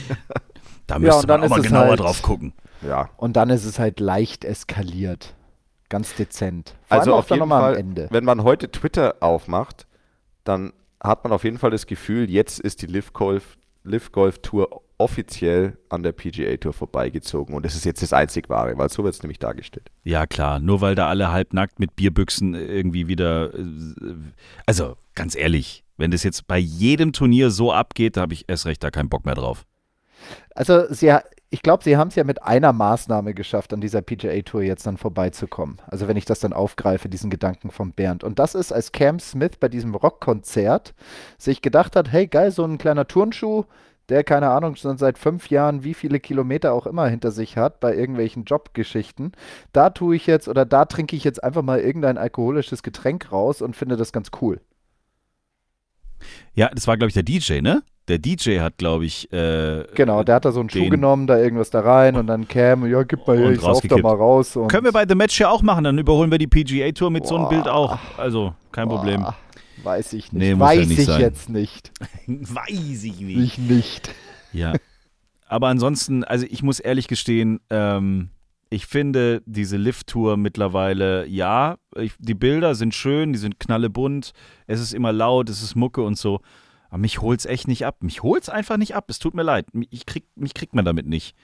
da 0.86 0.98
müsste 0.98 1.26
ja, 1.26 1.38
man 1.38 1.44
auch 1.44 1.48
mal 1.48 1.62
genauer 1.62 1.88
halt, 1.88 2.00
drauf 2.00 2.20
gucken. 2.20 2.52
Ja. 2.82 3.08
Und 3.16 3.36
dann 3.36 3.48
ist 3.48 3.64
es 3.64 3.78
halt 3.78 4.00
leicht 4.00 4.44
eskaliert. 4.44 5.34
Ganz 5.88 6.14
dezent. 6.14 6.74
Vor 6.88 6.98
also 6.98 7.14
auf 7.14 7.30
jeden 7.30 7.48
Fall, 7.48 8.08
wenn 8.10 8.24
man 8.24 8.42
heute 8.42 8.70
Twitter 8.70 9.16
aufmacht, 9.20 9.86
dann 10.44 10.72
hat 11.00 11.24
man 11.24 11.32
auf 11.32 11.44
jeden 11.44 11.58
Fall 11.58 11.70
das 11.70 11.86
Gefühl, 11.86 12.28
jetzt 12.28 12.58
ist 12.58 12.82
die 12.82 12.86
Live 12.86 13.12
Golf, 13.12 13.56
Live 13.84 14.12
Golf 14.12 14.40
Tour 14.40 14.82
offiziell 14.98 15.76
an 15.88 16.02
der 16.02 16.12
PGA 16.12 16.56
Tour 16.56 16.72
vorbeigezogen. 16.72 17.54
Und 17.54 17.66
das 17.66 17.74
ist 17.74 17.84
jetzt 17.84 18.02
das 18.02 18.12
einzig 18.12 18.48
wahre, 18.48 18.76
weil 18.78 18.88
so 18.88 19.04
wird 19.04 19.14
es 19.14 19.22
nämlich 19.22 19.38
dargestellt. 19.38 19.90
Ja, 20.04 20.26
klar. 20.26 20.58
Nur 20.58 20.80
weil 20.80 20.94
da 20.94 21.08
alle 21.08 21.30
halbnackt 21.30 21.78
mit 21.78 21.96
Bierbüchsen 21.96 22.54
irgendwie 22.54 23.08
wieder. 23.08 23.54
Äh, 23.54 23.64
also, 24.64 24.96
ganz 25.14 25.36
ehrlich, 25.36 25.84
wenn 25.96 26.10
das 26.10 26.22
jetzt 26.22 26.46
bei 26.46 26.58
jedem 26.58 27.12
Turnier 27.12 27.50
so 27.50 27.72
abgeht, 27.72 28.16
da 28.16 28.22
habe 28.22 28.34
ich 28.34 28.48
erst 28.48 28.66
recht 28.66 28.82
da 28.82 28.90
keinen 28.90 29.08
Bock 29.08 29.26
mehr 29.26 29.34
drauf. 29.34 29.66
Also, 30.54 30.86
sie, 30.92 31.14
ich 31.50 31.60
glaube, 31.60 31.84
sie 31.84 31.98
haben 31.98 32.08
es 32.08 32.14
ja 32.14 32.24
mit 32.24 32.42
einer 32.42 32.72
Maßnahme 32.72 33.34
geschafft, 33.34 33.74
an 33.74 33.82
dieser 33.82 34.00
PGA 34.00 34.40
Tour 34.40 34.62
jetzt 34.62 34.86
dann 34.86 34.96
vorbeizukommen. 34.96 35.76
Also, 35.88 36.08
wenn 36.08 36.16
ich 36.16 36.24
das 36.24 36.40
dann 36.40 36.54
aufgreife, 36.54 37.10
diesen 37.10 37.28
Gedanken 37.28 37.70
von 37.70 37.92
Bernd. 37.92 38.24
Und 38.24 38.38
das 38.38 38.54
ist, 38.54 38.72
als 38.72 38.92
Cam 38.92 39.20
Smith 39.20 39.52
bei 39.60 39.68
diesem 39.68 39.94
Rockkonzert 39.94 40.94
sich 41.36 41.60
gedacht 41.60 41.96
hat: 41.96 42.10
hey, 42.10 42.26
geil, 42.26 42.50
so 42.50 42.64
ein 42.64 42.78
kleiner 42.78 43.06
Turnschuh 43.06 43.64
der, 44.08 44.24
keine 44.24 44.50
Ahnung, 44.50 44.76
schon 44.76 44.98
seit 44.98 45.18
fünf 45.18 45.50
Jahren 45.50 45.84
wie 45.84 45.94
viele 45.94 46.20
Kilometer 46.20 46.72
auch 46.72 46.86
immer 46.86 47.08
hinter 47.08 47.30
sich 47.30 47.56
hat 47.56 47.80
bei 47.80 47.94
irgendwelchen 47.94 48.44
Jobgeschichten. 48.44 49.32
Da 49.72 49.90
tue 49.90 50.16
ich 50.16 50.26
jetzt 50.26 50.48
oder 50.48 50.64
da 50.64 50.84
trinke 50.84 51.16
ich 51.16 51.24
jetzt 51.24 51.42
einfach 51.42 51.62
mal 51.62 51.80
irgendein 51.80 52.18
alkoholisches 52.18 52.82
Getränk 52.82 53.32
raus 53.32 53.62
und 53.62 53.74
finde 53.74 53.96
das 53.96 54.12
ganz 54.12 54.30
cool. 54.40 54.60
Ja, 56.54 56.70
das 56.72 56.86
war, 56.86 56.96
glaube 56.96 57.08
ich, 57.08 57.14
der 57.14 57.22
DJ, 57.22 57.60
ne? 57.60 57.82
Der 58.08 58.18
DJ 58.18 58.60
hat, 58.60 58.78
glaube 58.78 59.04
ich. 59.04 59.30
Äh, 59.32 59.84
genau, 59.94 60.22
der 60.22 60.36
hat 60.36 60.44
da 60.44 60.52
so 60.52 60.60
einen 60.60 60.70
Schuh 60.70 60.88
genommen, 60.88 61.26
da 61.26 61.38
irgendwas 61.38 61.70
da 61.70 61.80
rein 61.80 62.14
und 62.14 62.28
dann 62.28 62.46
Cam, 62.46 62.86
ja, 62.86 63.02
gib 63.02 63.26
mal 63.26 63.36
hier, 63.36 63.50
ich 63.50 63.60
sauf 63.60 63.80
da 63.82 63.96
mal 63.98 64.14
raus. 64.14 64.56
Können 64.68 64.84
wir 64.84 64.92
bei 64.92 65.04
The 65.08 65.16
Match 65.16 65.40
ja 65.40 65.50
auch 65.50 65.62
machen, 65.62 65.84
dann 65.84 65.98
überholen 65.98 66.30
wir 66.30 66.38
die 66.38 66.46
PGA 66.46 66.92
Tour 66.92 67.10
mit 67.10 67.24
Boah. 67.24 67.28
so 67.28 67.36
einem 67.36 67.48
Bild 67.48 67.68
auch. 67.68 67.98
Also, 68.16 68.54
kein 68.70 68.88
Boah. 68.88 68.96
Problem. 68.98 69.26
Weiß 69.82 70.12
ich 70.12 70.32
nicht. 70.32 70.42
Nee, 70.42 70.58
Weiß 70.58 70.80
ja 70.80 70.86
nicht 70.86 70.98
ich 70.98 71.06
sein. 71.06 71.20
jetzt 71.20 71.48
nicht. 71.48 71.92
Weiß 72.26 73.04
ich 73.04 73.20
nicht. 73.20 73.38
Ich 73.38 73.58
nicht. 73.58 74.10
Ja. 74.52 74.74
Aber 75.48 75.68
ansonsten, 75.68 76.24
also 76.24 76.46
ich 76.48 76.62
muss 76.62 76.80
ehrlich 76.80 77.08
gestehen, 77.08 77.60
ähm, 77.70 78.30
ich 78.68 78.86
finde 78.86 79.42
diese 79.46 79.76
Lift-Tour 79.76 80.36
mittlerweile, 80.36 81.26
ja, 81.26 81.76
ich, 81.96 82.14
die 82.18 82.34
Bilder 82.34 82.74
sind 82.74 82.94
schön, 82.94 83.32
die 83.32 83.38
sind 83.38 83.60
knallebunt, 83.60 84.32
es 84.66 84.80
ist 84.80 84.92
immer 84.92 85.12
laut, 85.12 85.48
es 85.48 85.62
ist 85.62 85.76
Mucke 85.76 86.02
und 86.02 86.18
so. 86.18 86.40
Aber 86.88 86.98
mich 86.98 87.20
holt 87.20 87.40
es 87.40 87.46
echt 87.46 87.68
nicht 87.68 87.84
ab. 87.86 88.02
Mich 88.02 88.22
holt 88.22 88.42
es 88.44 88.48
einfach 88.48 88.76
nicht 88.76 88.94
ab. 88.94 89.06
Es 89.08 89.18
tut 89.18 89.34
mir 89.34 89.42
leid. 89.42 89.66
Ich 89.90 90.06
krieg, 90.06 90.24
mich 90.34 90.54
kriegt 90.54 90.74
man 90.74 90.84
damit 90.84 91.06
nicht. 91.06 91.36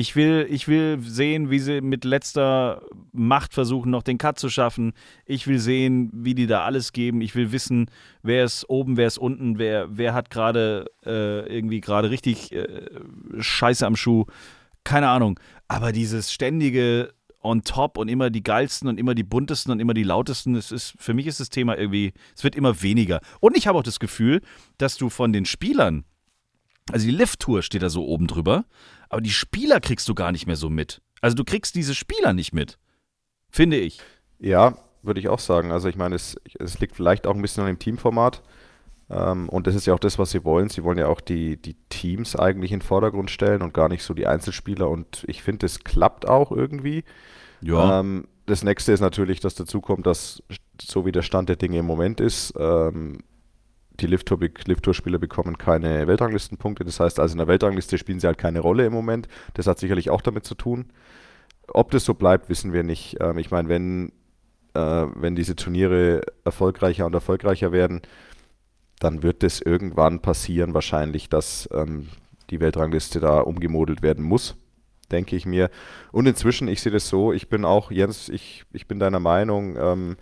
Ich 0.00 0.14
will, 0.14 0.46
ich 0.48 0.68
will 0.68 1.00
sehen, 1.00 1.50
wie 1.50 1.58
sie 1.58 1.80
mit 1.80 2.04
letzter 2.04 2.82
Macht 3.10 3.52
versuchen, 3.52 3.90
noch 3.90 4.04
den 4.04 4.16
Cut 4.16 4.38
zu 4.38 4.48
schaffen. 4.48 4.92
Ich 5.26 5.48
will 5.48 5.58
sehen, 5.58 6.08
wie 6.14 6.36
die 6.36 6.46
da 6.46 6.64
alles 6.64 6.92
geben. 6.92 7.20
Ich 7.20 7.34
will 7.34 7.50
wissen, 7.50 7.90
wer 8.22 8.44
ist 8.44 8.70
oben, 8.70 8.96
wer 8.96 9.08
ist 9.08 9.18
unten, 9.18 9.58
wer, 9.58 9.88
wer 9.90 10.14
hat 10.14 10.30
gerade 10.30 10.86
äh, 11.04 11.52
irgendwie 11.52 11.80
gerade 11.80 12.10
richtig 12.10 12.52
äh, 12.52 12.90
Scheiße 13.40 13.84
am 13.84 13.96
Schuh. 13.96 14.26
Keine 14.84 15.08
Ahnung. 15.08 15.40
Aber 15.66 15.90
dieses 15.90 16.32
ständige 16.32 17.12
on 17.42 17.64
top 17.64 17.98
und 17.98 18.06
immer 18.06 18.30
die 18.30 18.44
geilsten 18.44 18.88
und 18.88 19.00
immer 19.00 19.16
die 19.16 19.24
buntesten 19.24 19.72
und 19.72 19.80
immer 19.80 19.94
die 19.94 20.04
lautesten. 20.04 20.54
Es 20.54 20.70
ist, 20.70 20.94
für 20.96 21.12
mich 21.12 21.26
ist 21.26 21.40
das 21.40 21.50
Thema 21.50 21.76
irgendwie, 21.76 22.12
es 22.36 22.44
wird 22.44 22.54
immer 22.54 22.82
weniger. 22.82 23.20
Und 23.40 23.56
ich 23.56 23.66
habe 23.66 23.76
auch 23.76 23.82
das 23.82 23.98
Gefühl, 23.98 24.42
dass 24.76 24.96
du 24.96 25.10
von 25.10 25.32
den 25.32 25.44
Spielern, 25.44 26.04
also 26.92 27.04
die 27.04 27.12
Lift-Tour 27.12 27.62
steht 27.62 27.82
da 27.82 27.90
so 27.90 28.06
oben 28.06 28.28
drüber, 28.28 28.64
aber 29.08 29.20
die 29.20 29.30
Spieler 29.30 29.80
kriegst 29.80 30.08
du 30.08 30.14
gar 30.14 30.32
nicht 30.32 30.46
mehr 30.46 30.56
so 30.56 30.70
mit. 30.70 31.02
Also 31.20 31.34
du 31.34 31.44
kriegst 31.44 31.74
diese 31.74 31.94
Spieler 31.94 32.32
nicht 32.32 32.52
mit. 32.52 32.78
Finde 33.50 33.78
ich. 33.78 34.00
Ja, 34.38 34.78
würde 35.02 35.20
ich 35.20 35.28
auch 35.28 35.38
sagen. 35.38 35.72
Also 35.72 35.88
ich 35.88 35.96
meine, 35.96 36.14
es, 36.14 36.36
es 36.58 36.78
liegt 36.80 36.96
vielleicht 36.96 37.26
auch 37.26 37.34
ein 37.34 37.42
bisschen 37.42 37.62
an 37.62 37.68
dem 37.68 37.78
Teamformat. 37.78 38.42
Ähm, 39.10 39.48
und 39.48 39.66
das 39.66 39.74
ist 39.74 39.86
ja 39.86 39.94
auch 39.94 39.98
das, 39.98 40.18
was 40.18 40.30
sie 40.30 40.44
wollen. 40.44 40.68
Sie 40.68 40.84
wollen 40.84 40.98
ja 40.98 41.06
auch 41.06 41.20
die, 41.20 41.56
die 41.56 41.76
Teams 41.88 42.36
eigentlich 42.36 42.72
in 42.72 42.80
den 42.80 42.86
Vordergrund 42.86 43.30
stellen 43.30 43.62
und 43.62 43.74
gar 43.74 43.88
nicht 43.88 44.02
so 44.02 44.14
die 44.14 44.26
Einzelspieler. 44.26 44.88
Und 44.88 45.24
ich 45.26 45.42
finde, 45.42 45.60
das 45.60 45.80
klappt 45.80 46.28
auch 46.28 46.52
irgendwie. 46.52 47.04
Ja. 47.60 48.00
Ähm, 48.00 48.28
das 48.46 48.62
nächste 48.62 48.92
ist 48.92 49.00
natürlich, 49.00 49.40
dass 49.40 49.54
dazu 49.54 49.80
kommt, 49.80 50.06
dass 50.06 50.42
so 50.80 51.04
wie 51.04 51.12
der 51.12 51.22
Stand 51.22 51.48
der 51.48 51.56
Dinge 51.56 51.78
im 51.78 51.86
Moment 51.86 52.20
ist, 52.20 52.54
ähm, 52.58 53.18
die 54.00 54.06
Lift-Tour-Spieler 54.06 55.18
bekommen 55.18 55.58
keine 55.58 56.06
Weltranglistenpunkte. 56.06 56.84
Das 56.84 57.00
heißt 57.00 57.18
also, 57.18 57.32
in 57.32 57.38
der 57.38 57.48
Weltrangliste 57.48 57.98
spielen 57.98 58.20
sie 58.20 58.26
halt 58.26 58.38
keine 58.38 58.60
Rolle 58.60 58.86
im 58.86 58.92
Moment. 58.92 59.28
Das 59.54 59.66
hat 59.66 59.78
sicherlich 59.78 60.10
auch 60.10 60.22
damit 60.22 60.44
zu 60.44 60.54
tun. 60.54 60.86
Ob 61.68 61.90
das 61.90 62.04
so 62.04 62.14
bleibt, 62.14 62.48
wissen 62.48 62.72
wir 62.72 62.82
nicht. 62.82 63.16
Ähm, 63.20 63.38
ich 63.38 63.50
meine, 63.50 63.68
wenn, 63.68 64.12
äh, 64.74 65.06
wenn 65.14 65.34
diese 65.34 65.56
Turniere 65.56 66.22
erfolgreicher 66.44 67.06
und 67.06 67.14
erfolgreicher 67.14 67.72
werden, 67.72 68.02
dann 69.00 69.22
wird 69.22 69.42
es 69.42 69.60
irgendwann 69.60 70.20
passieren, 70.20 70.74
wahrscheinlich, 70.74 71.28
dass 71.28 71.68
ähm, 71.72 72.08
die 72.50 72.60
Weltrangliste 72.60 73.20
da 73.20 73.40
umgemodelt 73.40 74.02
werden 74.02 74.24
muss, 74.24 74.56
denke 75.10 75.36
ich 75.36 75.46
mir. 75.46 75.70
Und 76.12 76.26
inzwischen, 76.26 76.68
ich 76.68 76.80
sehe 76.80 76.92
das 76.92 77.08
so, 77.08 77.32
ich 77.32 77.48
bin 77.48 77.64
auch, 77.64 77.90
Jens, 77.90 78.28
ich, 78.28 78.64
ich 78.72 78.88
bin 78.88 78.98
deiner 78.98 79.20
Meinung, 79.20 79.76
ähm, 79.76 80.16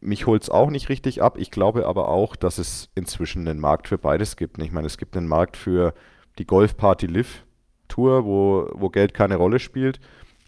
mich 0.00 0.26
holt 0.26 0.42
es 0.42 0.50
auch 0.50 0.70
nicht 0.70 0.88
richtig 0.88 1.22
ab. 1.22 1.36
Ich 1.38 1.50
glaube 1.50 1.86
aber 1.86 2.08
auch, 2.08 2.36
dass 2.36 2.58
es 2.58 2.90
inzwischen 2.94 3.48
einen 3.48 3.60
Markt 3.60 3.88
für 3.88 3.98
beides 3.98 4.36
gibt. 4.36 4.60
Ich 4.62 4.72
meine, 4.72 4.86
es 4.86 4.98
gibt 4.98 5.16
einen 5.16 5.28
Markt 5.28 5.56
für 5.56 5.94
die 6.38 6.46
Golfparty 6.46 7.06
Live 7.06 7.44
Tour, 7.88 8.24
wo, 8.24 8.68
wo 8.72 8.88
Geld 8.88 9.14
keine 9.14 9.36
Rolle 9.36 9.58
spielt. 9.58 10.00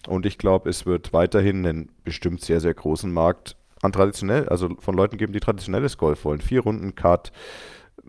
Und 0.06 0.26
ich 0.26 0.38
glaube, 0.38 0.70
es 0.70 0.86
wird 0.86 1.12
weiterhin 1.12 1.66
einen 1.66 1.90
bestimmt 2.04 2.40
sehr, 2.40 2.60
sehr 2.60 2.74
großen 2.74 3.12
Markt 3.12 3.56
an 3.82 3.92
traditionell, 3.92 4.48
also 4.48 4.70
von 4.78 4.96
Leuten 4.96 5.18
geben, 5.18 5.32
die 5.32 5.40
traditionelles 5.40 5.98
Golf 5.98 6.24
wollen. 6.24 6.40
Vier 6.40 6.60
Runden 6.60 6.94
Cut, 6.94 7.32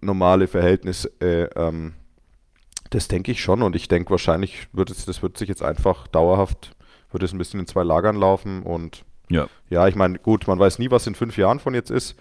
normale 0.01 0.47
Verhältnisse, 0.47 1.11
äh, 1.19 1.49
ähm, 1.55 1.93
das 2.89 3.07
denke 3.07 3.31
ich 3.31 3.41
schon. 3.41 3.61
Und 3.61 3.75
ich 3.75 3.87
denke 3.87 4.11
wahrscheinlich 4.11 4.67
wird 4.73 4.89
es, 4.89 5.05
das 5.05 5.21
wird 5.21 5.37
sich 5.37 5.49
jetzt 5.49 5.63
einfach 5.63 6.07
dauerhaft, 6.07 6.75
wird 7.11 7.23
es 7.23 7.33
ein 7.33 7.37
bisschen 7.37 7.59
in 7.59 7.67
zwei 7.67 7.83
Lagern 7.83 8.15
laufen 8.15 8.63
und 8.63 9.03
ja. 9.29 9.47
Ja, 9.69 9.87
ich 9.87 9.95
meine, 9.95 10.19
gut, 10.19 10.47
man 10.47 10.59
weiß 10.59 10.79
nie, 10.79 10.91
was 10.91 11.07
in 11.07 11.15
fünf 11.15 11.37
Jahren 11.37 11.59
von 11.59 11.73
jetzt 11.73 11.91
ist, 11.91 12.15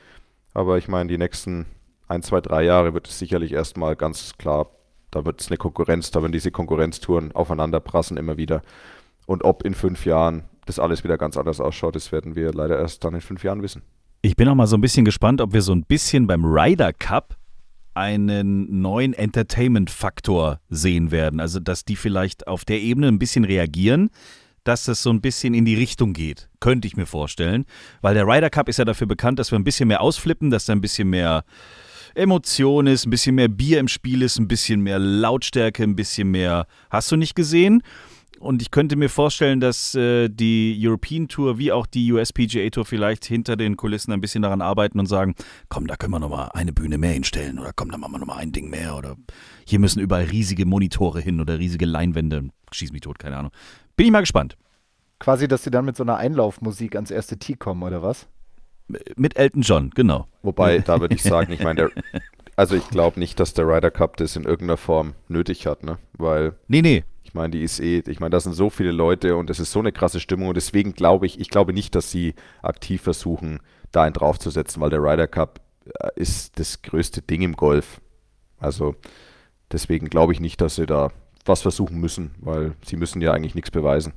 aber 0.54 0.78
ich 0.78 0.88
meine, 0.88 1.08
die 1.08 1.18
nächsten 1.18 1.66
ein, 2.08 2.22
zwei, 2.22 2.40
drei 2.40 2.64
Jahre 2.64 2.94
wird 2.94 3.08
es 3.08 3.18
sicherlich 3.18 3.52
erstmal 3.52 3.96
ganz 3.96 4.36
klar, 4.38 4.70
da 5.10 5.24
wird 5.24 5.40
es 5.40 5.48
eine 5.48 5.56
Konkurrenz, 5.56 6.10
da 6.10 6.22
werden 6.22 6.32
diese 6.32 6.50
Konkurrenztouren 6.50 7.32
aufeinander 7.32 7.80
prassen 7.80 8.16
immer 8.16 8.36
wieder. 8.36 8.62
Und 9.26 9.44
ob 9.44 9.64
in 9.64 9.74
fünf 9.74 10.04
Jahren 10.06 10.44
das 10.66 10.78
alles 10.78 11.04
wieder 11.04 11.18
ganz 11.18 11.36
anders 11.36 11.60
ausschaut, 11.60 11.96
das 11.96 12.12
werden 12.12 12.36
wir 12.36 12.52
leider 12.52 12.78
erst 12.78 13.04
dann 13.04 13.14
in 13.14 13.20
fünf 13.20 13.44
Jahren 13.44 13.62
wissen. 13.62 13.82
Ich 14.22 14.36
bin 14.36 14.48
auch 14.48 14.54
mal 14.54 14.66
so 14.66 14.76
ein 14.76 14.80
bisschen 14.80 15.04
gespannt, 15.04 15.40
ob 15.40 15.52
wir 15.52 15.62
so 15.62 15.72
ein 15.72 15.84
bisschen 15.84 16.26
beim 16.26 16.44
Ryder 16.44 16.92
Cup 16.92 17.36
einen 17.94 18.82
neuen 18.82 19.14
Entertainment-Faktor 19.14 20.60
sehen 20.68 21.10
werden. 21.10 21.40
Also, 21.40 21.60
dass 21.60 21.84
die 21.84 21.96
vielleicht 21.96 22.46
auf 22.46 22.64
der 22.64 22.80
Ebene 22.80 23.08
ein 23.08 23.18
bisschen 23.18 23.44
reagieren 23.44 24.10
dass 24.68 24.84
das 24.84 25.02
so 25.02 25.10
ein 25.10 25.20
bisschen 25.20 25.54
in 25.54 25.64
die 25.64 25.74
Richtung 25.74 26.12
geht. 26.12 26.48
Könnte 26.60 26.88
ich 26.88 26.96
mir 26.96 27.06
vorstellen. 27.06 27.64
Weil 28.00 28.14
der 28.14 28.26
Ryder 28.26 28.50
Cup 28.50 28.68
ist 28.68 28.78
ja 28.78 28.84
dafür 28.84 29.06
bekannt, 29.06 29.38
dass 29.38 29.50
wir 29.50 29.58
ein 29.58 29.64
bisschen 29.64 29.88
mehr 29.88 30.00
ausflippen, 30.00 30.50
dass 30.50 30.66
da 30.66 30.72
ein 30.72 30.80
bisschen 30.80 31.08
mehr 31.08 31.44
Emotion 32.14 32.86
ist, 32.86 33.06
ein 33.06 33.10
bisschen 33.10 33.34
mehr 33.34 33.48
Bier 33.48 33.78
im 33.78 33.88
Spiel 33.88 34.22
ist, 34.22 34.38
ein 34.38 34.48
bisschen 34.48 34.80
mehr 34.80 34.98
Lautstärke, 34.98 35.82
ein 35.82 35.96
bisschen 35.96 36.30
mehr. 36.30 36.66
Hast 36.90 37.12
du 37.12 37.16
nicht 37.16 37.34
gesehen? 37.34 37.82
Und 38.38 38.60
ich 38.60 38.70
könnte 38.70 38.96
mir 38.96 39.08
vorstellen, 39.08 39.60
dass 39.60 39.94
äh, 39.94 40.28
die 40.28 40.76
European 40.78 41.28
Tour 41.28 41.58
wie 41.58 41.72
auch 41.72 41.86
die 41.86 42.12
USPGA 42.12 42.68
Tour 42.70 42.84
vielleicht 42.84 43.24
hinter 43.24 43.56
den 43.56 43.76
Kulissen 43.76 44.12
ein 44.12 44.20
bisschen 44.20 44.42
daran 44.42 44.60
arbeiten 44.60 44.98
und 45.00 45.06
sagen, 45.06 45.34
komm, 45.68 45.86
da 45.86 45.96
können 45.96 46.12
wir 46.12 46.18
nochmal 46.18 46.50
eine 46.52 46.72
Bühne 46.72 46.98
mehr 46.98 47.12
hinstellen 47.12 47.58
oder 47.58 47.72
komm, 47.74 47.90
da 47.90 47.98
machen 47.98 48.12
wir 48.12 48.18
nochmal 48.18 48.38
ein 48.38 48.52
Ding 48.52 48.68
mehr 48.68 48.96
oder 48.96 49.16
hier 49.66 49.78
müssen 49.78 50.00
überall 50.00 50.24
riesige 50.24 50.66
Monitore 50.66 51.20
hin 51.20 51.40
oder 51.40 51.58
riesige 51.58 51.86
Leinwände. 51.86 52.50
Schieß 52.72 52.92
mich 52.92 53.00
tot, 53.00 53.18
keine 53.18 53.38
Ahnung. 53.38 53.52
Bin 53.96 54.06
ich 54.06 54.12
mal 54.12 54.20
gespannt. 54.20 54.56
Quasi, 55.18 55.48
dass 55.48 55.64
sie 55.64 55.70
dann 55.70 55.86
mit 55.86 55.96
so 55.96 56.04
einer 56.04 56.16
Einlaufmusik 56.16 56.94
ans 56.94 57.10
erste 57.10 57.38
Tee 57.38 57.56
kommen, 57.56 57.82
oder 57.82 58.02
was? 58.02 58.26
Mit 59.16 59.36
Elton 59.36 59.62
John, 59.62 59.90
genau. 59.94 60.26
Wobei, 60.42 60.78
da 60.78 61.00
würde 61.00 61.14
ich 61.14 61.22
sagen, 61.22 61.52
ich 61.52 61.62
meine, 61.62 61.90
also 62.56 62.76
ich 62.76 62.88
glaube 62.88 63.18
nicht, 63.18 63.40
dass 63.40 63.54
der 63.54 63.66
Ryder 63.66 63.90
Cup 63.90 64.16
das 64.18 64.36
in 64.36 64.44
irgendeiner 64.44 64.76
Form 64.76 65.14
nötig 65.28 65.66
hat, 65.66 65.82
ne? 65.82 65.98
Weil. 66.16 66.54
Nee, 66.68 66.82
nee. 66.82 67.04
Ich 67.24 67.34
meine, 67.34 67.50
die 67.50 67.62
ist 67.62 67.80
eh, 67.80 68.02
ich 68.06 68.20
meine, 68.20 68.30
da 68.30 68.40
sind 68.40 68.52
so 68.52 68.70
viele 68.70 68.92
Leute 68.92 69.36
und 69.36 69.50
es 69.50 69.58
ist 69.58 69.72
so 69.72 69.80
eine 69.80 69.92
krasse 69.92 70.20
Stimmung 70.20 70.48
und 70.48 70.54
deswegen 70.54 70.92
glaube 70.92 71.26
ich, 71.26 71.40
ich 71.40 71.50
glaube 71.50 71.72
nicht, 71.72 71.94
dass 71.94 72.10
sie 72.10 72.34
aktiv 72.62 73.02
versuchen, 73.02 73.60
da 73.90 74.04
einen 74.04 74.12
draufzusetzen, 74.12 74.80
weil 74.80 74.90
der 74.90 75.02
Ryder 75.02 75.26
Cup 75.26 75.60
äh, 75.98 76.08
ist 76.14 76.58
das 76.58 76.82
größte 76.82 77.22
Ding 77.22 77.42
im 77.42 77.56
Golf. 77.56 78.00
Also 78.58 78.94
deswegen 79.72 80.08
glaube 80.08 80.32
ich 80.32 80.40
nicht, 80.40 80.60
dass 80.60 80.76
sie 80.76 80.86
da 80.86 81.10
was 81.48 81.62
versuchen 81.62 81.98
müssen, 81.98 82.34
weil 82.40 82.72
sie 82.84 82.96
müssen 82.96 83.20
ja 83.20 83.32
eigentlich 83.32 83.54
nichts 83.54 83.70
beweisen. 83.70 84.12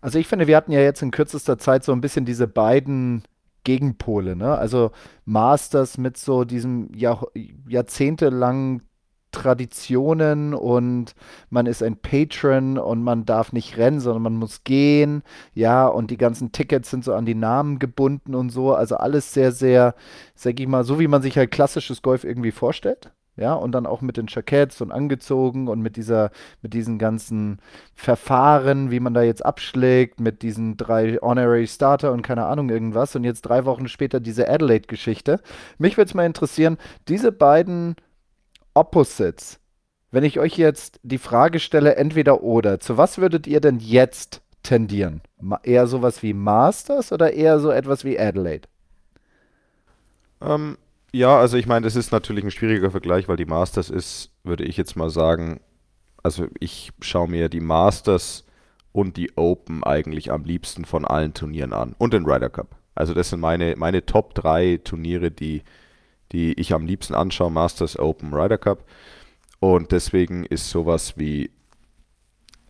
Also 0.00 0.18
ich 0.18 0.26
finde, 0.26 0.46
wir 0.46 0.56
hatten 0.56 0.72
ja 0.72 0.80
jetzt 0.80 1.02
in 1.02 1.10
kürzester 1.10 1.58
Zeit 1.58 1.84
so 1.84 1.92
ein 1.92 2.00
bisschen 2.00 2.24
diese 2.24 2.48
beiden 2.48 3.22
Gegenpole, 3.64 4.34
ne? 4.36 4.58
Also 4.58 4.90
Masters 5.24 5.98
mit 5.98 6.16
so 6.16 6.44
diesem 6.44 6.92
Jahr, 6.94 7.26
jahrzehntelangen 7.68 8.82
Traditionen 9.30 10.52
und 10.52 11.14
man 11.48 11.66
ist 11.66 11.82
ein 11.82 11.96
Patron 11.96 12.76
und 12.76 13.02
man 13.02 13.24
darf 13.24 13.52
nicht 13.52 13.78
rennen, 13.78 14.00
sondern 14.00 14.22
man 14.22 14.36
muss 14.36 14.62
gehen, 14.62 15.22
ja, 15.54 15.86
und 15.86 16.10
die 16.10 16.18
ganzen 16.18 16.52
Tickets 16.52 16.90
sind 16.90 17.02
so 17.04 17.14
an 17.14 17.24
die 17.24 17.34
Namen 17.34 17.78
gebunden 17.78 18.34
und 18.34 18.50
so, 18.50 18.74
also 18.74 18.96
alles 18.96 19.32
sehr, 19.32 19.52
sehr, 19.52 19.94
sag 20.34 20.60
ich 20.60 20.66
mal, 20.66 20.84
so 20.84 21.00
wie 21.00 21.08
man 21.08 21.22
sich 21.22 21.38
halt 21.38 21.50
klassisches 21.50 22.02
Golf 22.02 22.24
irgendwie 22.24 22.50
vorstellt 22.52 23.12
ja, 23.36 23.54
und 23.54 23.72
dann 23.72 23.86
auch 23.86 24.02
mit 24.02 24.18
den 24.18 24.26
Jacketts 24.28 24.80
und 24.82 24.92
angezogen 24.92 25.68
und 25.68 25.80
mit 25.80 25.96
dieser, 25.96 26.30
mit 26.60 26.74
diesen 26.74 26.98
ganzen 26.98 27.60
Verfahren, 27.94 28.90
wie 28.90 29.00
man 29.00 29.14
da 29.14 29.22
jetzt 29.22 29.44
abschlägt, 29.44 30.20
mit 30.20 30.42
diesen 30.42 30.76
drei 30.76 31.16
Honorary 31.22 31.66
Starter 31.66 32.12
und 32.12 32.22
keine 32.22 32.44
Ahnung 32.44 32.68
irgendwas 32.68 33.16
und 33.16 33.24
jetzt 33.24 33.42
drei 33.42 33.64
Wochen 33.64 33.88
später 33.88 34.20
diese 34.20 34.48
Adelaide-Geschichte. 34.48 35.40
Mich 35.78 35.96
würde 35.96 36.08
es 36.08 36.14
mal 36.14 36.26
interessieren, 36.26 36.76
diese 37.08 37.32
beiden 37.32 37.96
Opposites, 38.74 39.60
wenn 40.10 40.24
ich 40.24 40.38
euch 40.38 40.58
jetzt 40.58 41.00
die 41.02 41.18
Frage 41.18 41.58
stelle, 41.58 41.96
entweder 41.96 42.42
oder, 42.42 42.80
zu 42.80 42.98
was 42.98 43.16
würdet 43.16 43.46
ihr 43.46 43.60
denn 43.60 43.78
jetzt 43.78 44.42
tendieren? 44.62 45.22
eher 45.62 45.86
sowas 45.86 46.22
wie 46.22 46.34
Masters 46.34 47.12
oder 47.12 47.32
eher 47.32 47.58
so 47.58 47.70
etwas 47.70 48.04
wie 48.04 48.18
Adelaide? 48.18 48.68
Ähm, 50.42 50.76
ja, 51.12 51.38
also 51.38 51.56
ich 51.56 51.66
meine, 51.66 51.84
das 51.84 51.96
ist 51.96 52.10
natürlich 52.10 52.44
ein 52.44 52.50
schwieriger 52.50 52.90
Vergleich, 52.90 53.28
weil 53.28 53.36
die 53.36 53.44
Masters 53.44 53.90
ist, 53.90 54.30
würde 54.44 54.64
ich 54.64 54.76
jetzt 54.76 54.96
mal 54.96 55.10
sagen, 55.10 55.60
also 56.22 56.46
ich 56.58 56.90
schaue 57.00 57.28
mir 57.28 57.48
die 57.48 57.60
Masters 57.60 58.44
und 58.92 59.16
die 59.16 59.36
Open 59.36 59.84
eigentlich 59.84 60.30
am 60.30 60.44
liebsten 60.44 60.84
von 60.84 61.04
allen 61.04 61.34
Turnieren 61.34 61.72
an 61.72 61.94
und 61.98 62.14
den 62.14 62.24
Ryder 62.24 62.50
Cup. 62.50 62.76
Also 62.94 63.14
das 63.14 63.30
sind 63.30 63.40
meine, 63.40 63.74
meine 63.76 64.04
Top 64.06 64.34
3 64.34 64.80
Turniere, 64.84 65.30
die, 65.30 65.62
die 66.32 66.52
ich 66.54 66.72
am 66.72 66.86
liebsten 66.86 67.14
anschaue, 67.14 67.50
Masters, 67.50 67.98
Open, 67.98 68.32
Ryder 68.32 68.58
Cup. 68.58 68.84
Und 69.60 69.92
deswegen 69.92 70.44
ist 70.44 70.70
sowas 70.70 71.18
wie 71.18 71.50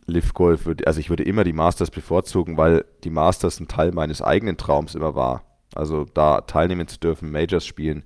Live 0.07 0.35
Golf, 0.35 0.69
also 0.85 1.01
ich 1.01 1.11
würde 1.11 1.23
immer 1.23 1.45
die 1.45 1.53
Masters 1.53 1.91
bevorzugen, 1.91 2.57
weil 2.57 2.85
die 3.05 3.11
Masters 3.11 3.61
ein 3.61 3.69
Teil 3.69 3.93
meines 3.93 4.21
eigenen 4.21 4.57
Traums 4.57 4.95
immer 4.95 5.15
war. 5.15 5.45
Also 5.75 6.05
da 6.05 6.41
teilnehmen 6.43 6.89
zu 6.89 6.99
dürfen, 6.99 7.31
Majors 7.31 7.65
spielen, 7.65 8.05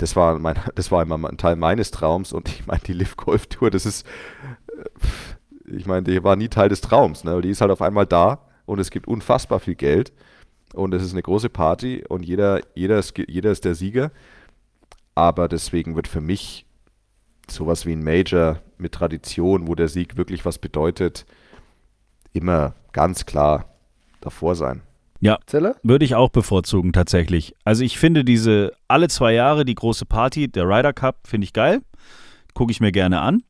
das 0.00 0.16
war, 0.16 0.38
mein, 0.38 0.56
das 0.74 0.90
war 0.90 1.02
immer 1.02 1.28
ein 1.28 1.36
Teil 1.36 1.56
meines 1.56 1.90
Traums 1.90 2.32
und 2.32 2.48
ich 2.48 2.66
meine, 2.66 2.80
die 2.80 2.94
Live 2.94 3.16
Golf 3.16 3.46
Tour, 3.46 3.70
das 3.70 3.84
ist, 3.84 4.06
äh, 4.68 5.76
ich 5.76 5.86
meine, 5.86 6.02
die 6.04 6.24
war 6.24 6.36
nie 6.36 6.48
Teil 6.48 6.70
des 6.70 6.80
Traums, 6.80 7.22
ne? 7.22 7.40
Die 7.42 7.50
ist 7.50 7.60
halt 7.60 7.70
auf 7.70 7.82
einmal 7.82 8.06
da 8.06 8.46
und 8.64 8.78
es 8.78 8.90
gibt 8.90 9.06
unfassbar 9.06 9.60
viel 9.60 9.74
Geld 9.74 10.12
und 10.72 10.94
es 10.94 11.02
ist 11.02 11.12
eine 11.12 11.22
große 11.22 11.50
Party 11.50 12.02
und 12.08 12.24
jeder, 12.24 12.60
jeder, 12.74 12.98
ist, 12.98 13.16
jeder 13.18 13.50
ist 13.50 13.64
der 13.64 13.74
Sieger. 13.74 14.10
Aber 15.14 15.48
deswegen 15.48 15.96
wird 15.96 16.08
für 16.08 16.22
mich 16.22 16.64
sowas 17.48 17.84
wie 17.84 17.92
ein 17.92 18.02
Major 18.02 18.60
mit 18.78 18.92
Tradition, 18.92 19.68
wo 19.68 19.74
der 19.74 19.88
Sieg 19.88 20.16
wirklich 20.16 20.46
was 20.46 20.58
bedeutet, 20.58 21.26
immer 22.32 22.74
ganz 22.92 23.26
klar 23.26 23.74
davor 24.20 24.54
sein. 24.54 24.82
Ja, 25.20 25.38
Zelle? 25.46 25.76
würde 25.82 26.04
ich 26.04 26.14
auch 26.14 26.30
bevorzugen 26.30 26.92
tatsächlich. 26.92 27.54
Also 27.64 27.84
ich 27.84 27.98
finde 27.98 28.24
diese 28.24 28.72
alle 28.88 29.08
zwei 29.08 29.34
Jahre 29.34 29.64
die 29.64 29.74
große 29.74 30.06
Party, 30.06 30.48
der 30.48 30.64
Ryder 30.66 30.92
Cup, 30.92 31.26
finde 31.26 31.44
ich 31.44 31.52
geil. 31.52 31.82
Gucke 32.54 32.72
ich 32.72 32.80
mir 32.80 32.90
gerne 32.90 33.20
an. 33.20 33.42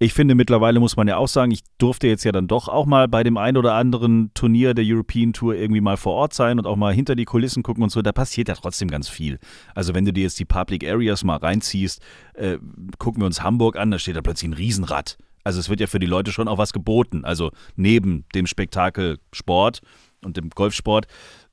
Ich 0.00 0.12
finde 0.12 0.34
mittlerweile 0.34 0.80
muss 0.80 0.96
man 0.96 1.06
ja 1.06 1.18
auch 1.18 1.28
sagen, 1.28 1.52
ich 1.52 1.62
durfte 1.78 2.08
jetzt 2.08 2.24
ja 2.24 2.32
dann 2.32 2.48
doch 2.48 2.68
auch 2.68 2.84
mal 2.84 3.06
bei 3.06 3.22
dem 3.22 3.36
ein 3.36 3.56
oder 3.56 3.74
anderen 3.74 4.32
Turnier 4.34 4.74
der 4.74 4.84
European 4.86 5.32
Tour 5.32 5.54
irgendwie 5.54 5.80
mal 5.80 5.96
vor 5.96 6.14
Ort 6.14 6.34
sein 6.34 6.58
und 6.58 6.66
auch 6.66 6.74
mal 6.74 6.92
hinter 6.92 7.14
die 7.14 7.24
Kulissen 7.24 7.62
gucken 7.62 7.84
und 7.84 7.90
so. 7.90 8.02
Da 8.02 8.10
passiert 8.10 8.48
ja 8.48 8.54
trotzdem 8.54 8.88
ganz 8.88 9.08
viel. 9.08 9.38
Also 9.74 9.94
wenn 9.94 10.04
du 10.04 10.12
dir 10.12 10.24
jetzt 10.24 10.40
die 10.40 10.44
Public 10.44 10.84
Areas 10.84 11.22
mal 11.22 11.36
reinziehst, 11.36 12.02
äh, 12.34 12.58
gucken 12.98 13.22
wir 13.22 13.26
uns 13.26 13.42
Hamburg 13.42 13.76
an, 13.76 13.92
da 13.92 13.98
steht 13.98 14.16
da 14.16 14.22
plötzlich 14.22 14.50
ein 14.50 14.54
Riesenrad. 14.54 15.16
Also 15.44 15.60
es 15.60 15.68
wird 15.68 15.80
ja 15.80 15.86
für 15.86 16.00
die 16.00 16.06
Leute 16.06 16.32
schon 16.32 16.48
auch 16.48 16.58
was 16.58 16.72
geboten. 16.72 17.24
Also 17.24 17.52
neben 17.76 18.24
dem 18.34 18.46
Spektakel 18.46 19.18
Sport 19.32 19.80
und 20.24 20.36
dem 20.36 20.50
Golfsport 20.50 21.06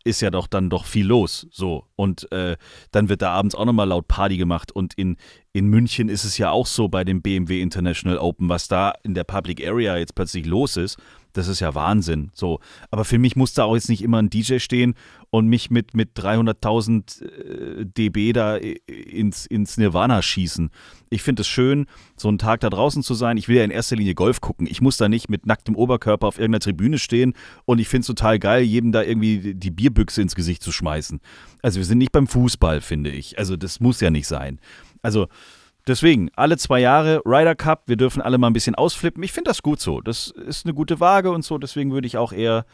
ist 0.04 0.22
ja 0.22 0.32
doch 0.32 0.48
dann 0.48 0.70
doch 0.70 0.86
viel 0.86 1.06
los. 1.06 1.48
So. 1.52 1.86
Und 1.96 2.32
äh, 2.32 2.58
dann 2.92 3.10
wird 3.10 3.22
da 3.22 3.32
abends 3.32 3.56
auch 3.56 3.66
nochmal 3.66 3.88
laut 3.88 4.08
Party 4.08 4.38
gemacht. 4.38 4.72
Und 4.72 4.94
in, 4.96 5.18
in 5.54 5.68
München 5.68 6.10
ist 6.10 6.24
es 6.24 6.38
ja 6.38 6.52
auch 6.52 6.66
so 6.66 6.88
bei 6.88 7.04
dem 7.04 7.22
BMW 7.22 7.62
International 7.62 8.18
Open, 8.18 8.50
was 8.50 8.68
da 8.68 8.94
in 9.04 9.14
der 9.14 9.24
Public 9.24 9.66
Area 9.66 9.98
jetzt 9.98 10.16
plötzlich 10.16 10.46
los 10.46 10.78
ist. 10.78 10.98
Das 11.34 11.48
ist 11.48 11.60
ja 11.60 11.76
Wahnsinn. 11.76 12.32
So. 12.34 12.60
Aber 12.90 13.06
für 13.06 13.18
mich 13.18 13.36
muss 13.36 13.54
da 13.54 13.64
auch 13.64 13.76
jetzt 13.76 13.90
nicht 13.90 14.04
immer 14.04 14.22
ein 14.22 14.30
DJ 14.30 14.60
stehen 14.60 14.96
und 15.30 15.48
mich 15.48 15.72
mit, 15.72 15.94
mit 15.94 16.18
300.000 16.18 17.24
äh, 17.24 17.86
dB 17.86 18.34
da 18.34 18.58
ins, 18.58 19.46
ins 19.46 19.78
Nirvana 19.78 20.22
schießen. 20.22 20.70
Ich 21.10 21.24
finde 21.24 21.42
es 21.42 21.48
schön, 21.48 21.86
so 22.18 22.28
einen 22.28 22.38
Tag 22.38 22.60
da 22.62 22.70
draußen 22.70 23.04
zu 23.04 23.14
sein. 23.14 23.38
Ich 23.38 23.48
will 23.48 23.58
ja 23.58 23.64
in 23.64 23.72
erster 23.72 23.96
Linie 23.96 24.16
Golf 24.16 24.42
gucken. 24.42 24.68
Ich 24.68 24.82
muss 24.82 24.98
da 24.98 25.10
nicht 25.10 25.30
mit 25.30 25.46
nacktem 25.46 25.76
Oberkörper 25.76 26.28
auf 26.28 26.38
irgendeiner 26.38 26.62
Tribüne 26.62 27.00
stehen 27.00 27.34
und 27.66 27.80
ich 27.80 27.88
finde 27.88 28.02
es 28.02 28.08
total 28.08 28.40
geil, 28.40 28.64
jedem 28.64 28.92
da 28.92 29.04
irgendwie 29.04 29.56
die 29.56 29.72
Bierbüchse 29.72 30.22
ins 30.22 30.36
Gesicht 30.36 30.64
zu 30.64 30.72
schmeißen. 30.72 31.20
Also 31.62 31.78
wir 31.78 31.86
sind 31.86 32.00
nicht 32.00 32.12
beim 32.12 32.28
Fußball, 32.28 32.82
finde 32.82 33.12
ich. 33.12 33.38
Also 33.40 33.56
das 33.56 33.80
muss 33.80 34.02
ja 34.02 34.10
nicht 34.10 34.28
sein. 34.28 34.60
Also 35.02 35.28
Deswegen, 35.88 36.30
alle 36.36 36.58
zwei 36.58 36.80
Jahre 36.80 37.22
Ryder 37.26 37.56
Cup, 37.56 37.84
wir 37.88 37.98
dürfen 37.98 38.22
alle 38.22 38.38
mal 38.38 38.48
ein 38.48 38.54
bisschen 38.54 38.76
ausflippen. 38.76 39.24
Ich 39.24 39.32
finde 39.32 39.50
das 39.50 39.64
gut 39.64 39.80
so. 39.80 40.02
Das 40.02 40.28
ist 40.28 40.66
eine 40.66 40.74
gute 40.74 41.00
Waage 41.00 41.32
und 41.32 41.44
so. 41.44 41.58
Deswegen 41.58 41.92
würde 41.92 42.08
ich 42.08 42.18
auch 42.18 42.34
eher 42.34 42.66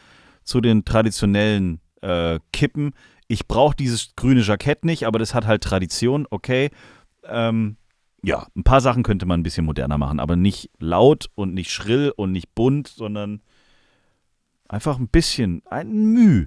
zu 0.44 0.60
den 0.60 0.84
traditionellen 0.84 1.80
äh, 2.02 2.38
kippen. 2.52 2.92
Ich 3.26 3.46
brauche 3.46 3.76
dieses 3.76 4.14
grüne 4.16 4.40
Jackett 4.40 4.84
nicht, 4.84 5.06
aber 5.06 5.18
das 5.18 5.34
hat 5.34 5.46
halt 5.46 5.62
Tradition, 5.62 6.26
okay. 6.30 6.70
Ähm, 7.24 7.76
ja, 8.22 8.46
ein 8.56 8.64
paar 8.64 8.80
Sachen 8.80 9.02
könnte 9.02 9.26
man 9.26 9.40
ein 9.40 9.42
bisschen 9.42 9.66
moderner 9.66 9.98
machen, 9.98 10.20
aber 10.20 10.36
nicht 10.36 10.70
laut 10.78 11.30
und 11.34 11.54
nicht 11.54 11.70
schrill 11.70 12.12
und 12.16 12.32
nicht 12.32 12.54
bunt, 12.54 12.88
sondern 12.88 13.42
einfach 14.68 14.98
ein 14.98 15.08
bisschen, 15.08 15.62
ein 15.66 15.92
Müh. 16.12 16.46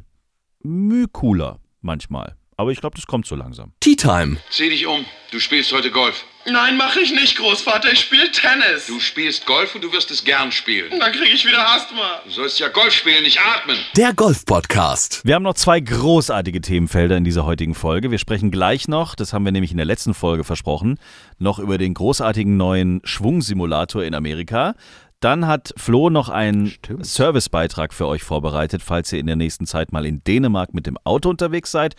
Müh 0.63 1.07
cooler 1.11 1.59
manchmal. 1.81 2.35
Aber 2.61 2.71
ich 2.71 2.79
glaube, 2.79 2.95
das 2.95 3.07
kommt 3.07 3.25
so 3.25 3.35
langsam. 3.35 3.71
Tea 3.79 3.95
Time. 3.95 4.37
Zieh 4.51 4.69
dich 4.69 4.85
um. 4.85 5.03
Du 5.31 5.39
spielst 5.39 5.73
heute 5.73 5.89
Golf. 5.89 6.25
Nein, 6.45 6.77
mache 6.77 6.99
ich 6.99 7.11
nicht, 7.11 7.35
Großvater. 7.35 7.91
Ich 7.91 8.01
spiele 8.01 8.29
Tennis. 8.31 8.85
Du 8.85 8.99
spielst 8.99 9.47
Golf 9.47 9.73
und 9.73 9.83
du 9.83 9.91
wirst 9.91 10.11
es 10.11 10.23
gern 10.23 10.51
spielen. 10.51 10.99
Dann 10.99 11.11
kriege 11.11 11.33
ich 11.33 11.43
wieder 11.43 11.67
Asthma. 11.67 12.21
Du 12.23 12.29
sollst 12.29 12.59
ja 12.59 12.67
Golf 12.67 12.93
spielen, 12.93 13.23
nicht 13.23 13.39
atmen. 13.39 13.77
Der 13.97 14.13
Golf 14.13 14.45
Podcast. 14.45 15.21
Wir 15.25 15.33
haben 15.33 15.41
noch 15.41 15.55
zwei 15.55 15.79
großartige 15.79 16.61
Themenfelder 16.61 17.17
in 17.17 17.23
dieser 17.23 17.47
heutigen 17.47 17.73
Folge. 17.73 18.11
Wir 18.11 18.19
sprechen 18.19 18.51
gleich 18.51 18.87
noch, 18.87 19.15
das 19.15 19.33
haben 19.33 19.43
wir 19.43 19.51
nämlich 19.51 19.71
in 19.71 19.77
der 19.77 19.87
letzten 19.87 20.13
Folge 20.13 20.43
versprochen, 20.43 20.99
noch 21.39 21.57
über 21.57 21.79
den 21.79 21.95
großartigen 21.95 22.57
neuen 22.57 23.01
Schwungsimulator 23.03 24.03
in 24.03 24.13
Amerika. 24.13 24.75
Dann 25.19 25.47
hat 25.47 25.73
Flo 25.77 26.11
noch 26.11 26.29
einen 26.29 26.73
Servicebeitrag 26.99 27.91
für 27.91 28.05
euch 28.05 28.21
vorbereitet, 28.21 28.83
falls 28.83 29.11
ihr 29.13 29.19
in 29.19 29.25
der 29.25 29.35
nächsten 29.35 29.65
Zeit 29.65 29.91
mal 29.91 30.05
in 30.05 30.23
Dänemark 30.23 30.75
mit 30.75 30.85
dem 30.85 30.99
Auto 31.03 31.27
unterwegs 31.27 31.71
seid. 31.71 31.95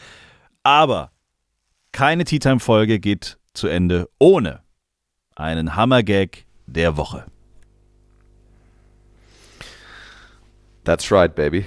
Aber 0.63 1.11
keine 1.93 2.25
Tea 2.25 2.39
Time 2.39 2.61
Folge 2.61 3.01
geht 3.01 3.39
zu 3.55 3.69
Ende 3.69 4.09
ohne 4.19 4.63
einen 5.35 5.77
Hammergag 5.77 6.45
der 6.67 6.97
Woche. 6.97 7.27
That's 10.85 11.11
right, 11.13 11.35
baby. 11.35 11.65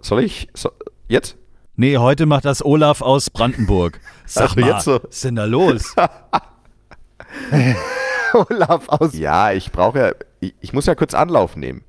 Soll 0.00 0.24
ich? 0.24 0.48
So, 0.54 0.70
jetzt? 1.08 1.36
Nee, 1.76 1.96
heute 1.98 2.26
macht 2.26 2.44
das 2.44 2.64
Olaf 2.64 3.00
aus 3.02 3.30
Brandenburg. 3.30 4.00
Sag 4.26 4.50
Also 4.50 4.60
mal, 4.60 4.68
jetzt 4.70 4.84
so. 4.84 5.02
was 5.02 5.10
ist 5.10 5.24
denn 5.24 5.36
da 5.36 5.44
los? 5.44 5.94
Olaf 8.32 8.88
aus. 8.88 9.14
Ja, 9.14 9.52
ich 9.52 9.70
brauche 9.70 9.98
ja. 9.98 10.12
Ich, 10.40 10.54
ich 10.60 10.72
muss 10.72 10.86
ja 10.86 10.94
kurz 10.94 11.14
Anlauf 11.14 11.56
nehmen. 11.56 11.84